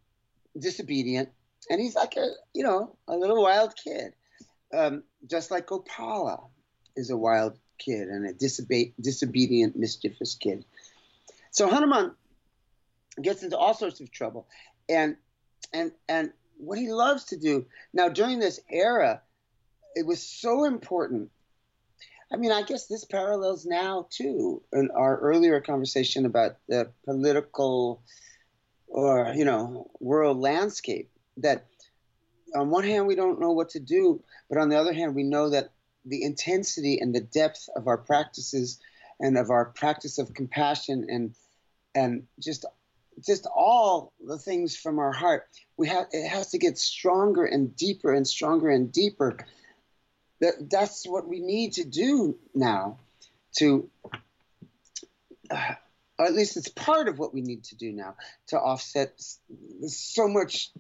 [0.58, 1.28] disobedient.
[1.70, 4.14] And he's like a, you know, a little wild kid.
[4.74, 6.48] Um, just like Gopala
[6.96, 10.64] is a wild kid and a disobe- disobedient, mischievous kid.
[11.52, 12.16] So Hanuman
[13.22, 14.48] gets into all sorts of trouble
[14.90, 15.16] and
[15.74, 17.66] and and what he loves to do.
[17.94, 19.22] Now during this era
[19.96, 21.32] it was so important.
[22.32, 28.04] I mean i guess this parallels now too in our earlier conversation about the political
[28.88, 31.66] or you know world landscape that
[32.56, 35.24] on one hand we don't know what to do but on the other hand we
[35.24, 35.72] know that
[36.06, 38.80] the intensity and the depth of our practices
[39.20, 41.34] and of our practice of compassion and
[41.96, 42.66] and just
[43.26, 45.48] just all the things from our heart.
[45.78, 49.38] We have it has to get stronger and deeper and stronger and deeper.
[50.42, 53.00] That that's what we need to do now
[53.58, 53.90] to
[55.52, 55.74] uh,
[56.18, 58.16] or at least it's part of what we need to do now
[58.48, 59.14] to offset
[59.88, 60.72] so much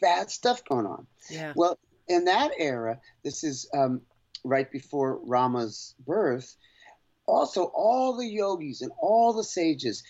[0.00, 1.06] bad stuff going on.
[1.30, 1.52] Yeah.
[1.56, 4.02] well in that era this is um,
[4.44, 6.56] right before rama's birth
[7.26, 10.02] also all the yogis and all the sages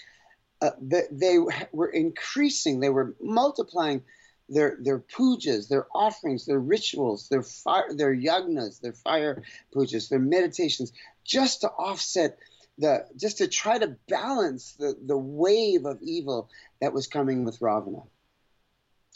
[0.60, 1.38] uh, they,
[1.72, 4.02] were increasing they were multiplying
[4.48, 9.42] their their pujas, their offerings, their rituals, their fire, their yagnas, their fire
[9.74, 10.92] pujas, their meditations,
[11.24, 12.38] just to offset
[12.78, 16.48] the, just to try to balance the the wave of evil
[16.80, 18.02] that was coming with Ravana.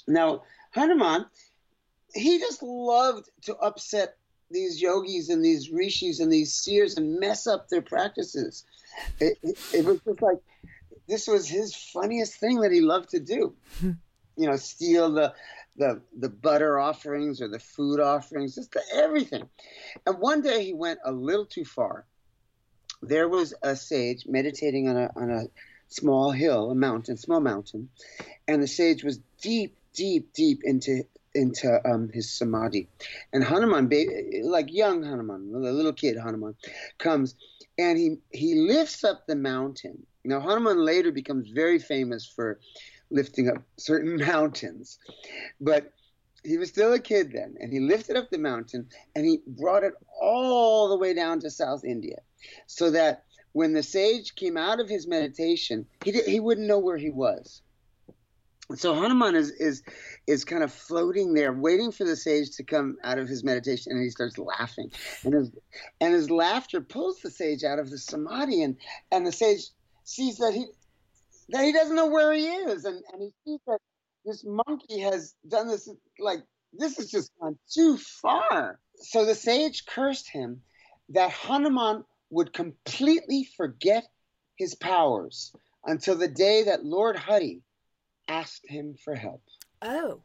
[0.07, 1.27] Now Hanuman,
[2.15, 4.17] he just loved to upset
[4.51, 8.65] these yogis and these rishis and these seers and mess up their practices.
[9.19, 10.39] It, it, it was just like
[11.09, 13.55] this was his funniest thing that he loved to do
[14.37, 15.35] you know, steal the
[15.77, 19.49] the the butter offerings or the food offerings, just the, everything.
[20.07, 22.05] And one day he went a little too far.
[23.01, 25.45] There was a sage meditating on a on a
[25.89, 27.89] small hill, a mountain, small mountain,
[28.47, 32.89] and the sage was deep, deep, deep into into um, his samadhi.
[33.33, 33.91] And Hanuman,
[34.45, 36.55] like young Hanuman, the little kid Hanuman,
[36.99, 37.35] comes
[37.79, 40.07] and he he lifts up the mountain.
[40.25, 42.61] Now Hanuman later becomes very famous for
[43.11, 44.99] lifting up certain mountains.
[45.61, 45.93] But
[46.45, 49.85] he was still a kid then, and he lifted up the mountain and he brought
[49.85, 52.19] it all the way down to South India,
[52.67, 56.79] so that when the sage came out of his meditation, he did, he wouldn't know
[56.79, 57.63] where he was.
[58.75, 59.83] So Hanuman is is
[60.27, 63.93] is kind of floating there, waiting for the sage to come out of his meditation,
[63.93, 64.91] and he starts laughing,
[65.25, 65.51] and his
[66.01, 68.77] and his laughter pulls the sage out of the samadhi, and
[69.11, 69.71] and the sage
[70.05, 70.67] sees that he
[71.51, 73.79] that he doesn't know where he is, and, and he sees that
[74.25, 75.89] this monkey has done this.
[76.19, 78.79] Like this has just gone too far.
[78.97, 80.63] So the sage cursed him
[81.11, 84.05] that Hanuman would completely forget
[84.57, 85.53] his powers
[85.85, 87.63] until the day that Lord Hari
[88.29, 89.43] asked him for help.
[89.83, 90.21] Oh.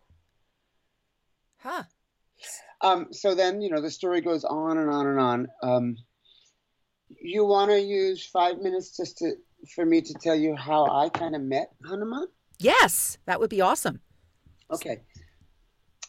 [1.58, 1.84] Huh.
[2.82, 5.48] Um, so then, you know, the story goes on and on and on.
[5.64, 5.98] Um,
[7.20, 9.34] you want to use five minutes just to
[9.76, 12.28] for me to tell you how I kind of met Hanuman?
[12.60, 14.02] Yes, that would be awesome.
[14.72, 15.02] Okay.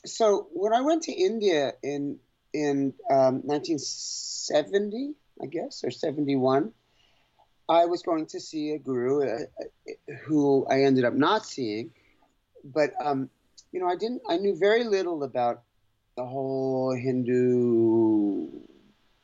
[0.07, 2.19] So when I went to India in
[2.53, 6.73] in um, 1970, I guess, or 71,
[7.69, 11.91] I was going to see a guru uh, uh, who I ended up not seeing.
[12.65, 13.29] But um,
[13.73, 14.23] you know, I didn't.
[14.29, 15.63] I knew very little about
[16.17, 18.49] the whole Hindu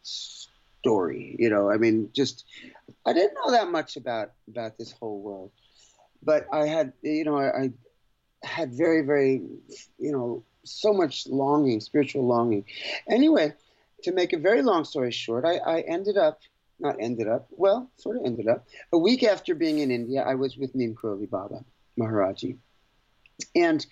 [0.02, 1.37] story.
[1.38, 2.44] You know, I mean, just
[3.06, 5.50] I didn't know that much about about this whole world,
[6.22, 7.72] but I had, you know, I, I
[8.42, 9.42] had very, very,
[9.98, 12.64] you know, so much longing, spiritual longing.
[13.08, 13.52] Anyway,
[14.02, 16.40] to make a very long story short, I, I ended up,
[16.78, 18.66] not ended up, well, sort of ended up.
[18.92, 21.64] A week after being in India, I was with Neem Karoli Baba
[21.98, 22.56] Maharaji.
[23.54, 23.84] And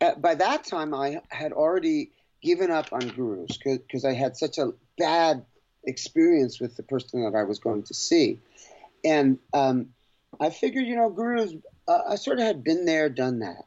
[0.00, 4.58] uh, by that time, I had already given up on gurus because I had such
[4.58, 5.44] a bad
[5.84, 8.40] experience with the person that I was going to see.
[9.04, 9.88] And um,
[10.38, 11.54] I figured, you know, gurus,
[11.88, 13.64] uh, I sort of had been there, done that.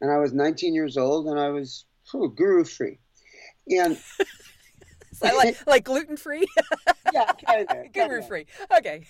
[0.00, 2.98] And I was 19 years old and I was whew, guru free.
[3.68, 3.96] And
[5.12, 6.46] so like, like gluten free?
[7.12, 7.92] yeah, kind of.
[7.92, 8.46] Guru free.
[8.76, 9.06] Okay.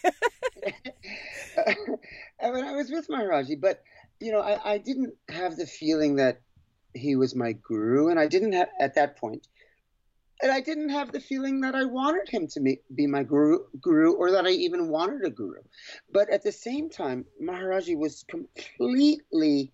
[1.57, 3.83] I mean, I was with Maharaji, but,
[4.20, 6.40] you know, I, I didn't have the feeling that
[6.94, 8.09] he was my guru.
[8.09, 9.46] And I didn't have, at that point,
[10.42, 12.61] and I didn't have the feeling that I wanted him to
[12.94, 15.62] be my guru, guru, or that I even wanted a guru.
[16.12, 19.72] But at the same time, Maharaji was completely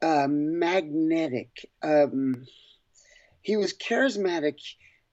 [0.00, 1.68] uh, magnetic.
[1.82, 2.46] Um,
[3.42, 4.58] he was charismatic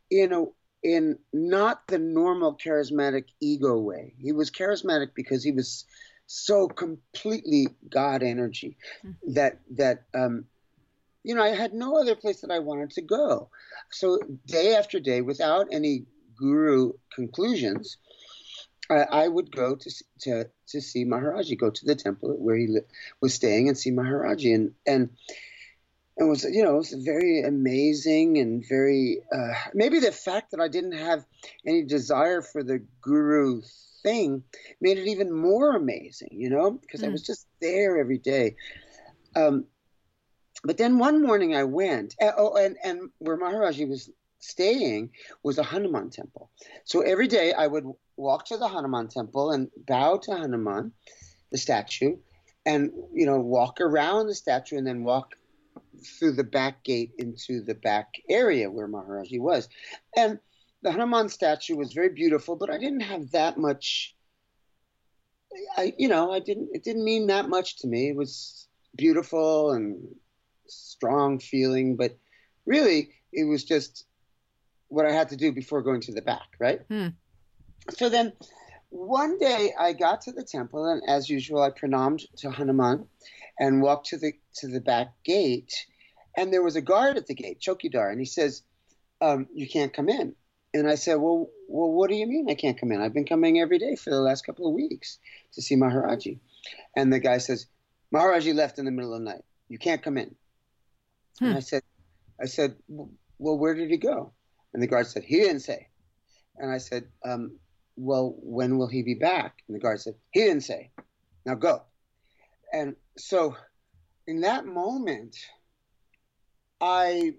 [0.09, 0.53] you know,
[0.83, 4.13] in not the normal charismatic ego way.
[4.17, 5.85] He was charismatic because he was
[6.25, 9.33] so completely God energy mm-hmm.
[9.33, 10.45] that that um,
[11.23, 13.49] you know, I had no other place that I wanted to go.
[13.91, 16.05] So day after day, without any
[16.37, 17.97] guru conclusions,
[18.89, 19.91] I, I would go to,
[20.21, 22.81] to to see Maharaji, go to the temple where he li-
[23.21, 25.09] was staying, and see Maharaji, and and
[26.17, 30.59] it was you know it was very amazing and very uh, maybe the fact that
[30.59, 31.25] I didn't have
[31.65, 33.61] any desire for the guru
[34.03, 34.43] thing
[34.81, 37.07] made it even more amazing, you know, because mm.
[37.07, 38.55] I was just there every day
[39.35, 39.65] Um,
[40.63, 42.15] but then one morning I went.
[42.21, 45.11] Uh, oh, and and where Maharaji was staying
[45.43, 46.49] was a Hanuman temple.
[46.85, 47.85] So every day I would
[48.17, 50.91] walk to the Hanuman temple and bow to Hanuman,
[51.51, 52.17] the statue,
[52.65, 55.35] and you know walk around the statue and then walk
[56.03, 59.67] through the back gate into the back area where Maharaji was.
[60.15, 60.39] And
[60.81, 64.15] the Hanuman statue was very beautiful, but I didn't have that much.
[65.77, 66.69] I, you know, I didn't.
[66.73, 68.09] It didn't mean that much to me.
[68.09, 70.15] It was beautiful and
[70.69, 72.17] strong feeling, but
[72.65, 74.05] really, it was just
[74.87, 76.81] what I had to do before going to the back, right?
[76.89, 77.07] Hmm.
[77.91, 78.33] So then,
[78.89, 83.07] one day I got to the temple, and as usual, I pranamed to Hanuman
[83.59, 85.73] and walked to the to the back gate,
[86.35, 88.63] and there was a guard at the gate, Chokidar, and he says,
[89.21, 90.35] um, "You can't come in."
[90.73, 93.01] And I said, "Well, well, what do you mean I can't come in?
[93.01, 95.19] I've been coming every day for the last couple of weeks
[95.53, 96.39] to see Maharaji."
[96.95, 97.67] And the guy says,
[98.13, 99.43] "Maharaji left in the middle of the night.
[99.67, 100.35] You can't come in."
[101.37, 101.45] Hmm.
[101.45, 101.83] And I said,
[102.41, 104.33] "I said, well, where did he go?"
[104.73, 105.87] And the guard said, "He didn't say."
[106.57, 107.59] And I said, um,
[107.95, 110.91] "Well, when will he be back?" And the guard said, "He didn't say.
[111.45, 111.83] Now go."
[112.73, 113.55] And so,
[114.27, 115.35] in that moment,
[116.81, 117.35] I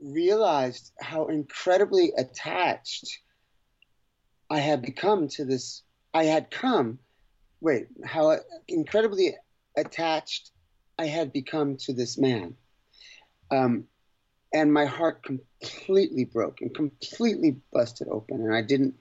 [0.00, 3.18] realized how incredibly attached
[4.50, 5.82] I had become to this.
[6.14, 6.98] I had come,
[7.60, 9.36] wait, how incredibly
[9.76, 10.52] attached
[10.98, 12.56] I had become to this man.
[13.50, 13.84] Um,
[14.52, 18.94] and my heart completely broke and completely busted open, and I didn't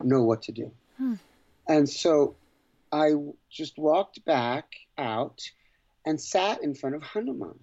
[0.00, 0.70] know what to do.
[0.96, 1.14] Hmm.
[1.68, 2.36] And so
[2.92, 3.12] I
[3.50, 4.66] just walked back
[4.98, 5.40] out
[6.04, 7.58] and sat in front of Hanuman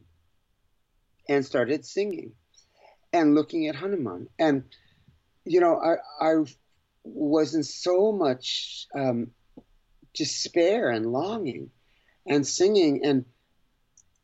[1.28, 2.32] and started singing
[3.14, 4.28] and looking at Hanuman.
[4.40, 4.64] And,
[5.46, 6.34] you know, I, I
[7.04, 9.32] was in so much um,
[10.14, 11.70] despair and longing
[12.26, 13.06] and singing.
[13.06, 13.26] And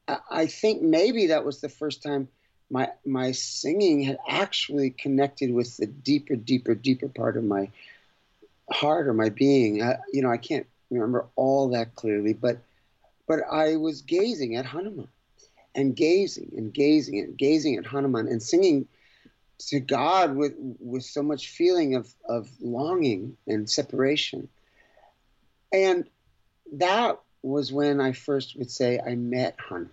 [0.07, 2.27] I, think maybe that was the first time
[2.69, 7.69] my my singing had actually connected with the deeper, deeper, deeper part of my
[8.71, 9.77] heart or my being.
[10.11, 12.59] You know, I can't remember all that clearly, but
[13.27, 15.07] but I was gazing at Hanuman
[15.73, 18.87] and gazing and gazing and gazing at Hanuman and singing
[19.57, 24.49] to God with with so much feeling of of longing and separation.
[25.71, 26.05] And
[26.73, 29.91] that was when I first would say I met Hanuman.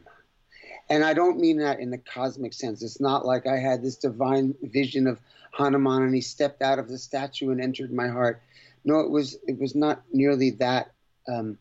[0.89, 2.83] And I don't mean that in the cosmic sense.
[2.83, 5.21] It's not like I had this divine vision of
[5.53, 8.43] Hanuman and he stepped out of the statue and entered my heart.
[8.85, 10.93] No, it was it was not nearly that
[11.29, 11.59] um,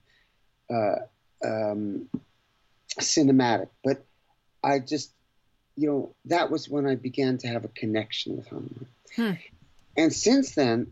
[0.70, 0.96] uh,
[1.46, 2.10] um,
[3.00, 3.70] cinematic.
[3.84, 4.04] But
[4.64, 5.12] I just,
[5.76, 8.88] you know, that was when I began to have a connection with Hanuman.
[9.16, 9.32] Hmm.
[9.98, 10.88] And since then,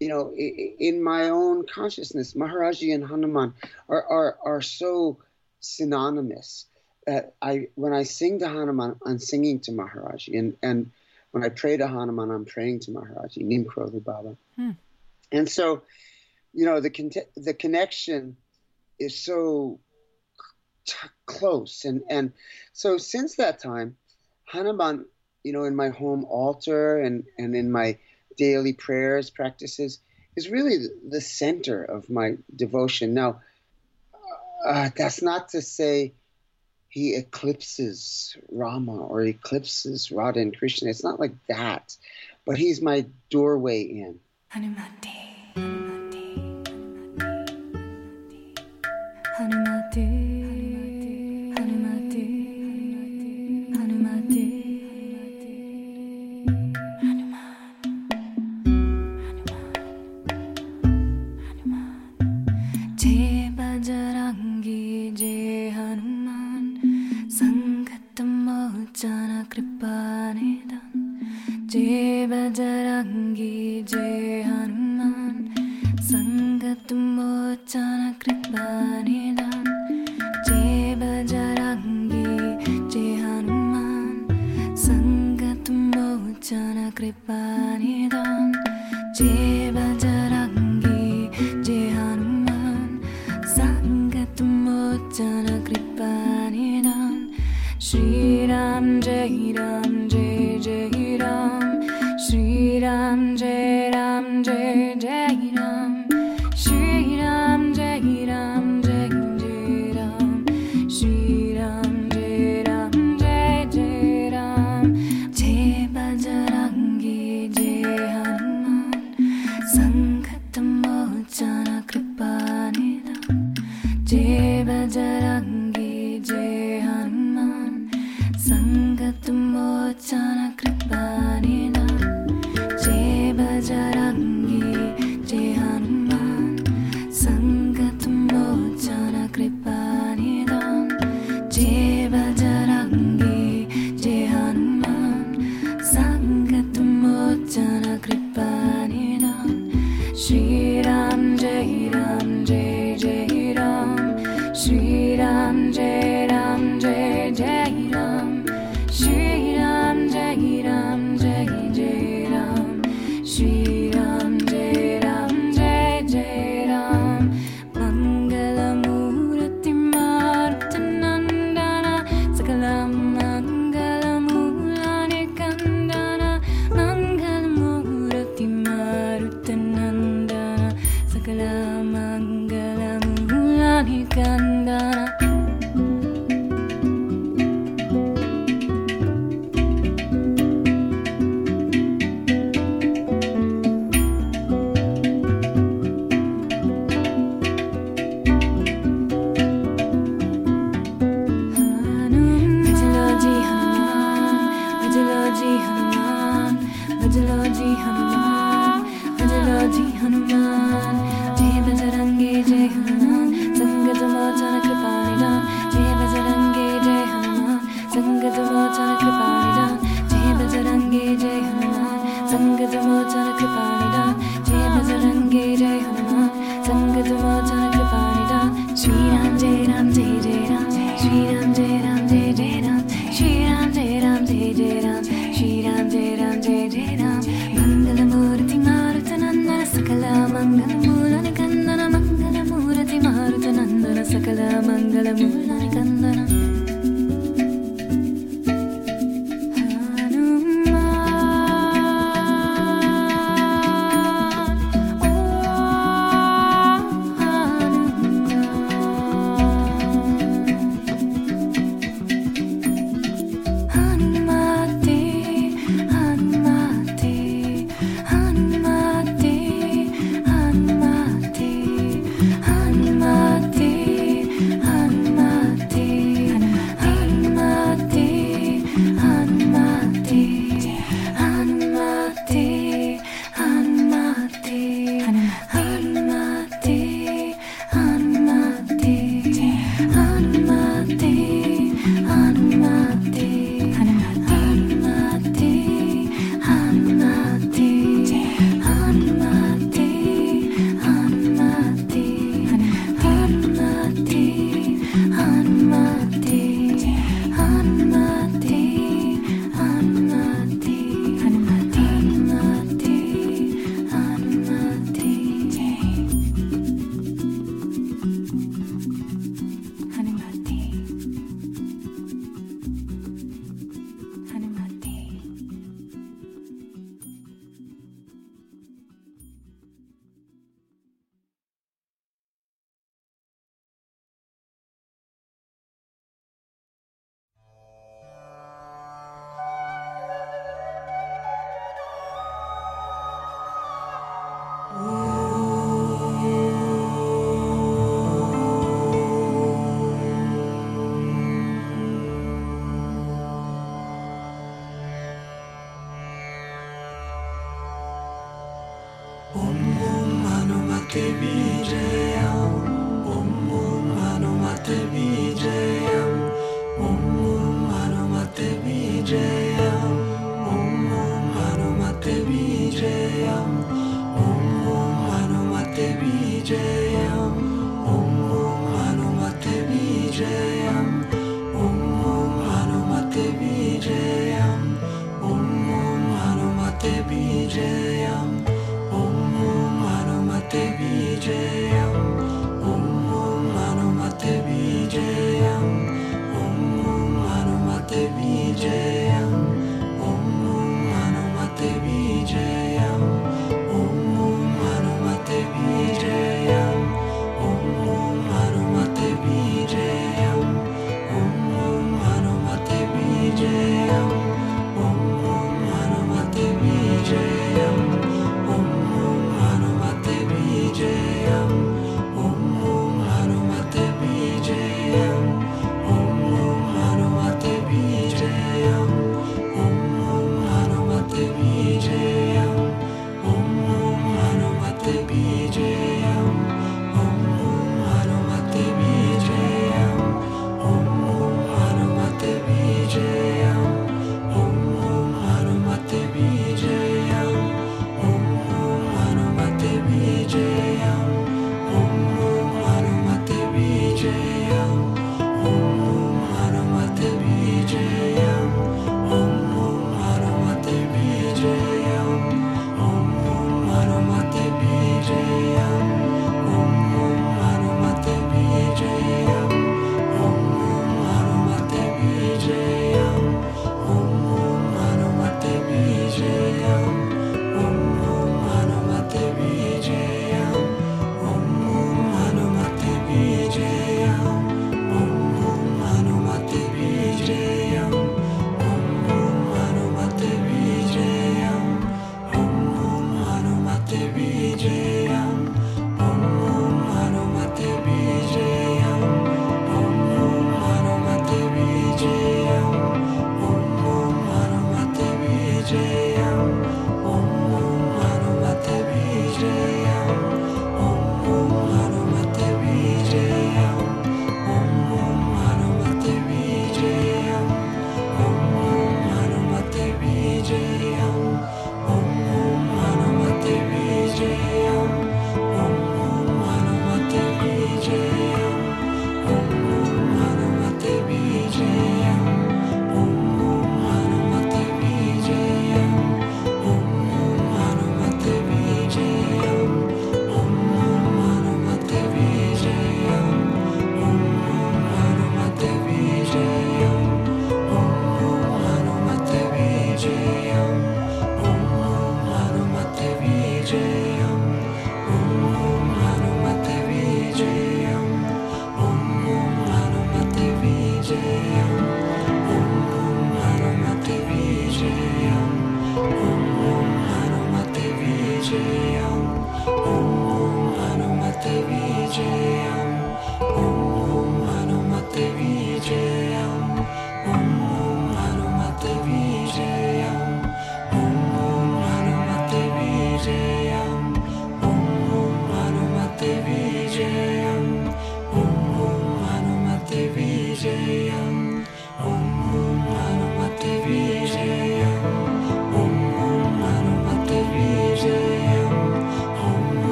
[0.00, 3.54] you know, in my own consciousness, Maharaji and Hanuman
[3.88, 5.18] are are, are so
[5.60, 6.66] synonymous.
[7.10, 10.92] That I, when I sing to Hanuman, I'm singing to Maharaji, and and
[11.32, 14.36] when I pray to Hanuman, I'm praying to Maharaji, Neem Karoli Baba.
[14.54, 14.70] Hmm.
[15.32, 15.82] And so,
[16.54, 18.36] you know, the con- the connection
[19.00, 19.80] is so
[20.86, 22.32] t- close, and and
[22.72, 23.96] so since that time,
[24.44, 25.04] Hanuman,
[25.42, 27.98] you know, in my home altar and and in my
[28.36, 29.98] daily prayers practices,
[30.36, 33.14] is really the, the center of my devotion.
[33.14, 33.40] Now,
[34.64, 36.14] uh, that's not to say
[36.90, 40.90] he eclipses Rama or eclipses Radha and Krishna.
[40.90, 41.96] It's not like that,
[42.44, 44.18] but he's my doorway in.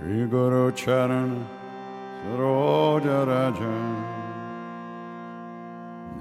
[0.00, 1.46] Shri Guru Charan
[2.24, 3.76] Saroja Raja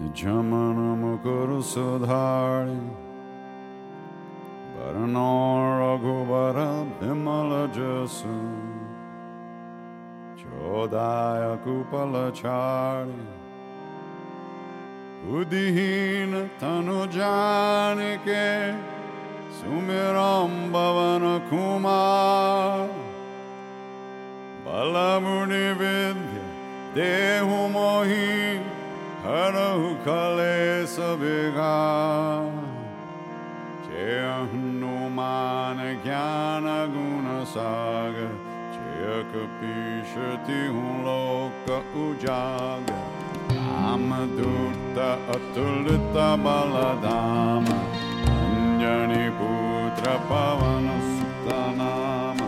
[0.02, 2.78] Nijamana Mukuru Sudhari
[4.76, 5.32] Varano
[5.80, 8.28] Raghuvara Bimala Jasu
[10.36, 13.14] Chodaya Kupala Chari
[15.26, 18.78] Buddhihin Tanu Janike
[19.58, 22.99] Sumiram Bhavana Kumar
[24.82, 26.44] alamunivindya
[26.96, 28.60] dehu mohi
[29.24, 31.76] haru kale sabiga
[33.86, 34.08] che
[34.52, 38.30] hanuman gyana guna saga
[38.74, 40.62] che kapishati
[41.08, 43.00] loka ujaga
[43.92, 47.78] amadutta atulita baladama
[48.38, 52.48] anjani putra pavana sutanama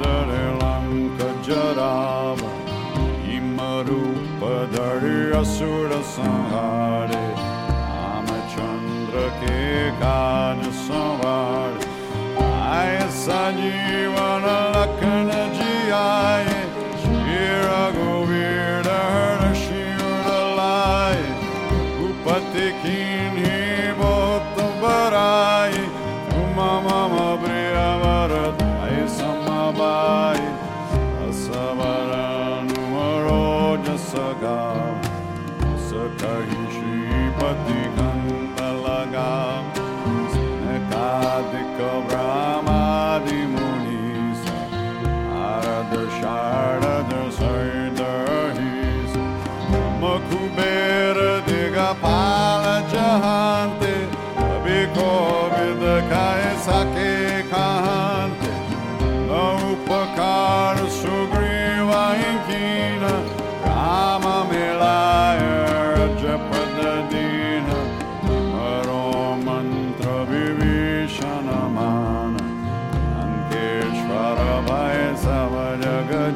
[1.80, 2.54] जरावा
[3.88, 7.24] रूप धरि असुर संहारे
[7.78, 9.60] रामचंद्र के
[10.00, 11.78] काज संवार
[12.44, 14.46] आय सजीवन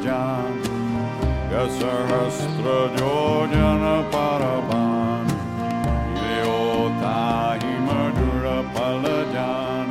[0.02, 0.54] Джан,
[1.50, 5.26] Гасахастра Джоджана Парабан,
[6.40, 9.88] Йота Химадура Паладжан,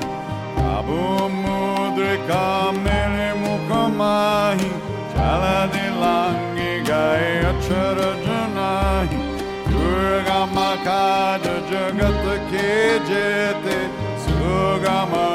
[0.77, 4.71] Абу Мудрика Мели Мукамахи,
[5.13, 9.17] Чалади Ланги Гай Ачара Джанахи,
[9.67, 13.77] Дурга Макада Джагата Кеджете,
[14.23, 15.34] Сугама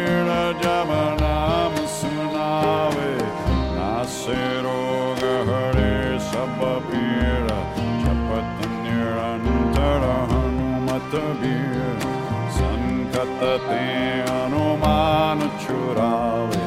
[13.21, 13.83] Cătăte
[14.43, 16.63] anumana ciurave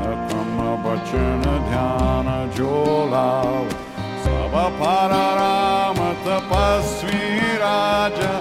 [0.00, 3.74] Năcămă băcână dhyana giolave
[4.22, 8.34] Saba pararamă tăpăsviraja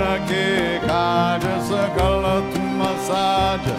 [0.00, 0.46] Raja,
[0.86, 3.76] cajă să gălătu masajă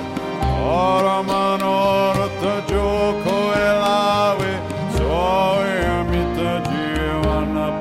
[0.86, 3.38] Ora manora tă gioco
[3.70, 4.54] elave
[4.96, 6.52] Soia mi tă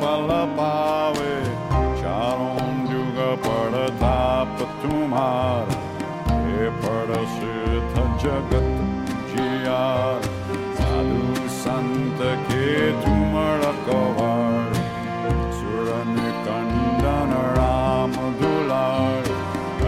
[0.00, 1.19] palapave
[5.10, 5.70] तुम्हार
[6.40, 7.14] हे पड़
[8.22, 8.66] जगत
[9.30, 10.20] जियार
[10.74, 13.32] साधु संत के तुम
[13.62, 14.68] रखवार
[15.56, 19.32] सुर निकंदन राम दुलार।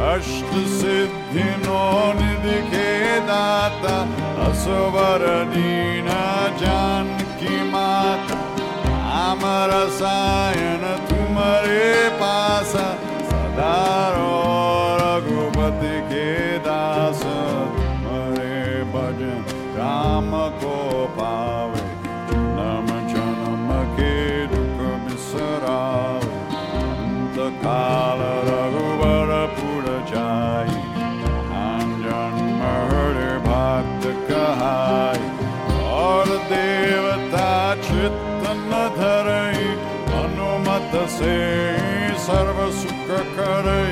[0.09, 0.51] अष्ट
[0.81, 1.85] सिद्धि नो
[2.21, 3.97] निधि के दाता।
[4.49, 6.21] असवर दीना
[6.59, 8.41] जानकी माता।
[8.89, 12.89] राम रसायन तुम्हारे पासा।
[13.31, 14.03] सदा
[41.13, 41.37] से
[42.25, 43.83] सर्व सुख करे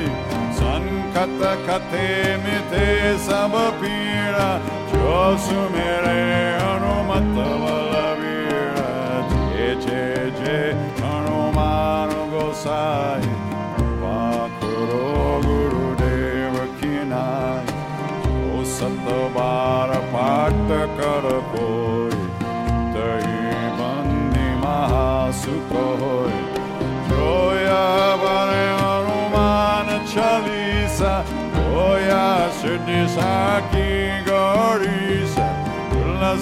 [0.58, 2.08] संकट कथे
[2.44, 2.86] मिते
[3.26, 4.48] सब पीड़ा
[4.92, 5.14] जो
[5.46, 6.20] सुमेरे
[6.68, 8.88] अनुमत बलवीरा
[9.32, 10.04] जे जे
[10.38, 10.56] जे
[11.02, 13.32] हनुमान गोसाई
[13.76, 14.18] कृपा
[14.62, 15.04] करो
[15.46, 17.72] गुरुदेव की नाय
[18.26, 20.62] जो सत बार पाठ
[21.00, 22.22] कर कोई
[22.96, 23.34] तई
[23.80, 26.39] बंदी महासुख होई
[27.70, 35.48] moja baremana çalisa Moja središa kigorisa
[35.92, 36.34] Bila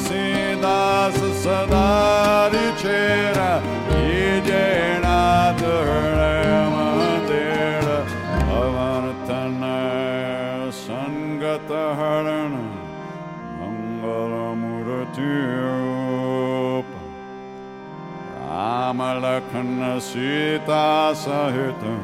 [0.63, 3.61] da se sada ričera
[3.91, 7.99] Ide na trle matera
[8.53, 9.79] Avartana
[10.73, 12.65] sangata harana
[13.61, 15.88] Mangalamurati
[18.89, 21.95] Ramalakana Sita Sahita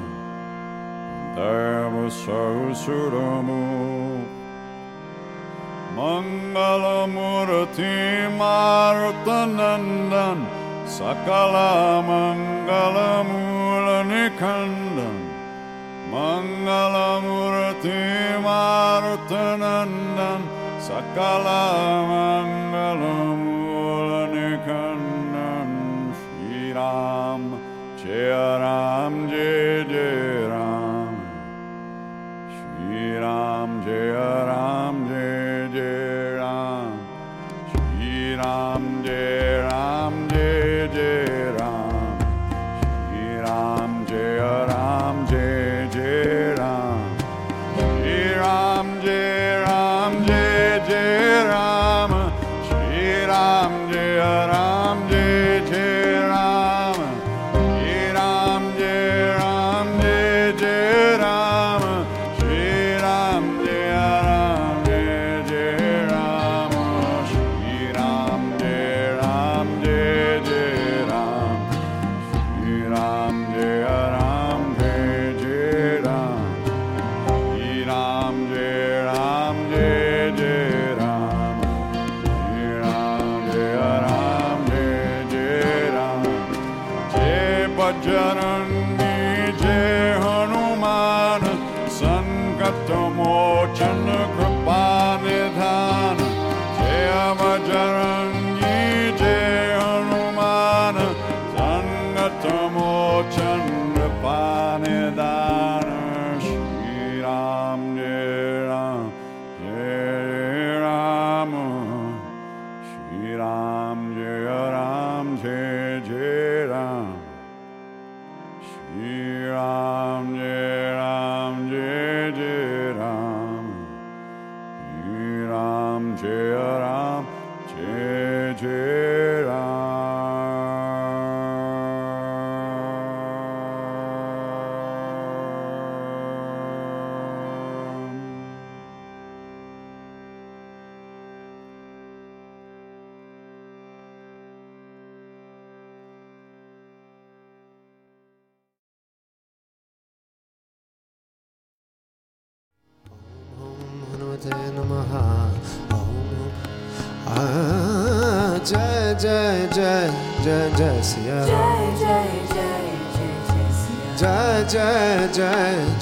[1.35, 3.63] Deva Sarasuramu
[5.97, 8.29] Mangala Murati
[10.85, 13.25] Sakala Mangala
[14.05, 15.21] Nikandan
[16.13, 18.03] Mangala Murati
[20.85, 21.65] Sakala
[22.11, 23.44] Mangala
[28.31, 31.15] Ram, Jai Jai Ram,
[32.51, 34.11] Shri Ram, Jai
[34.49, 34.84] Ram.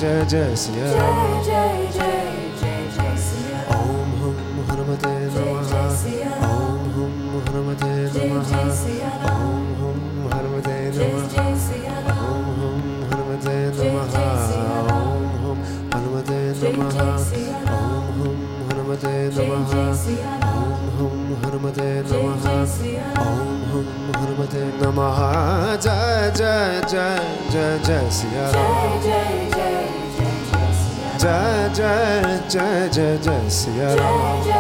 [0.03, 0.87] जय जय सिया
[3.73, 4.31] ॐ हुं
[4.71, 5.75] हनुमते नमः
[6.47, 7.11] ॐ हुं
[7.45, 9.93] हनुमते नमः ॐ हुं
[10.33, 11.37] हनुमते नमः
[12.25, 12.73] ॐ हुं
[13.13, 15.55] हनुमते नमः ॐ हुं
[15.95, 18.35] हनुमते नमः ॐ हुं
[18.73, 22.51] हनुमते नमः ॐ हुं हनुमते नमः
[23.23, 23.87] ॐ हुं
[24.19, 25.23] हनुमते नमः
[25.87, 29.42] जय जय जय जय जय सिया
[31.23, 31.69] जय
[33.95, 34.52] राम।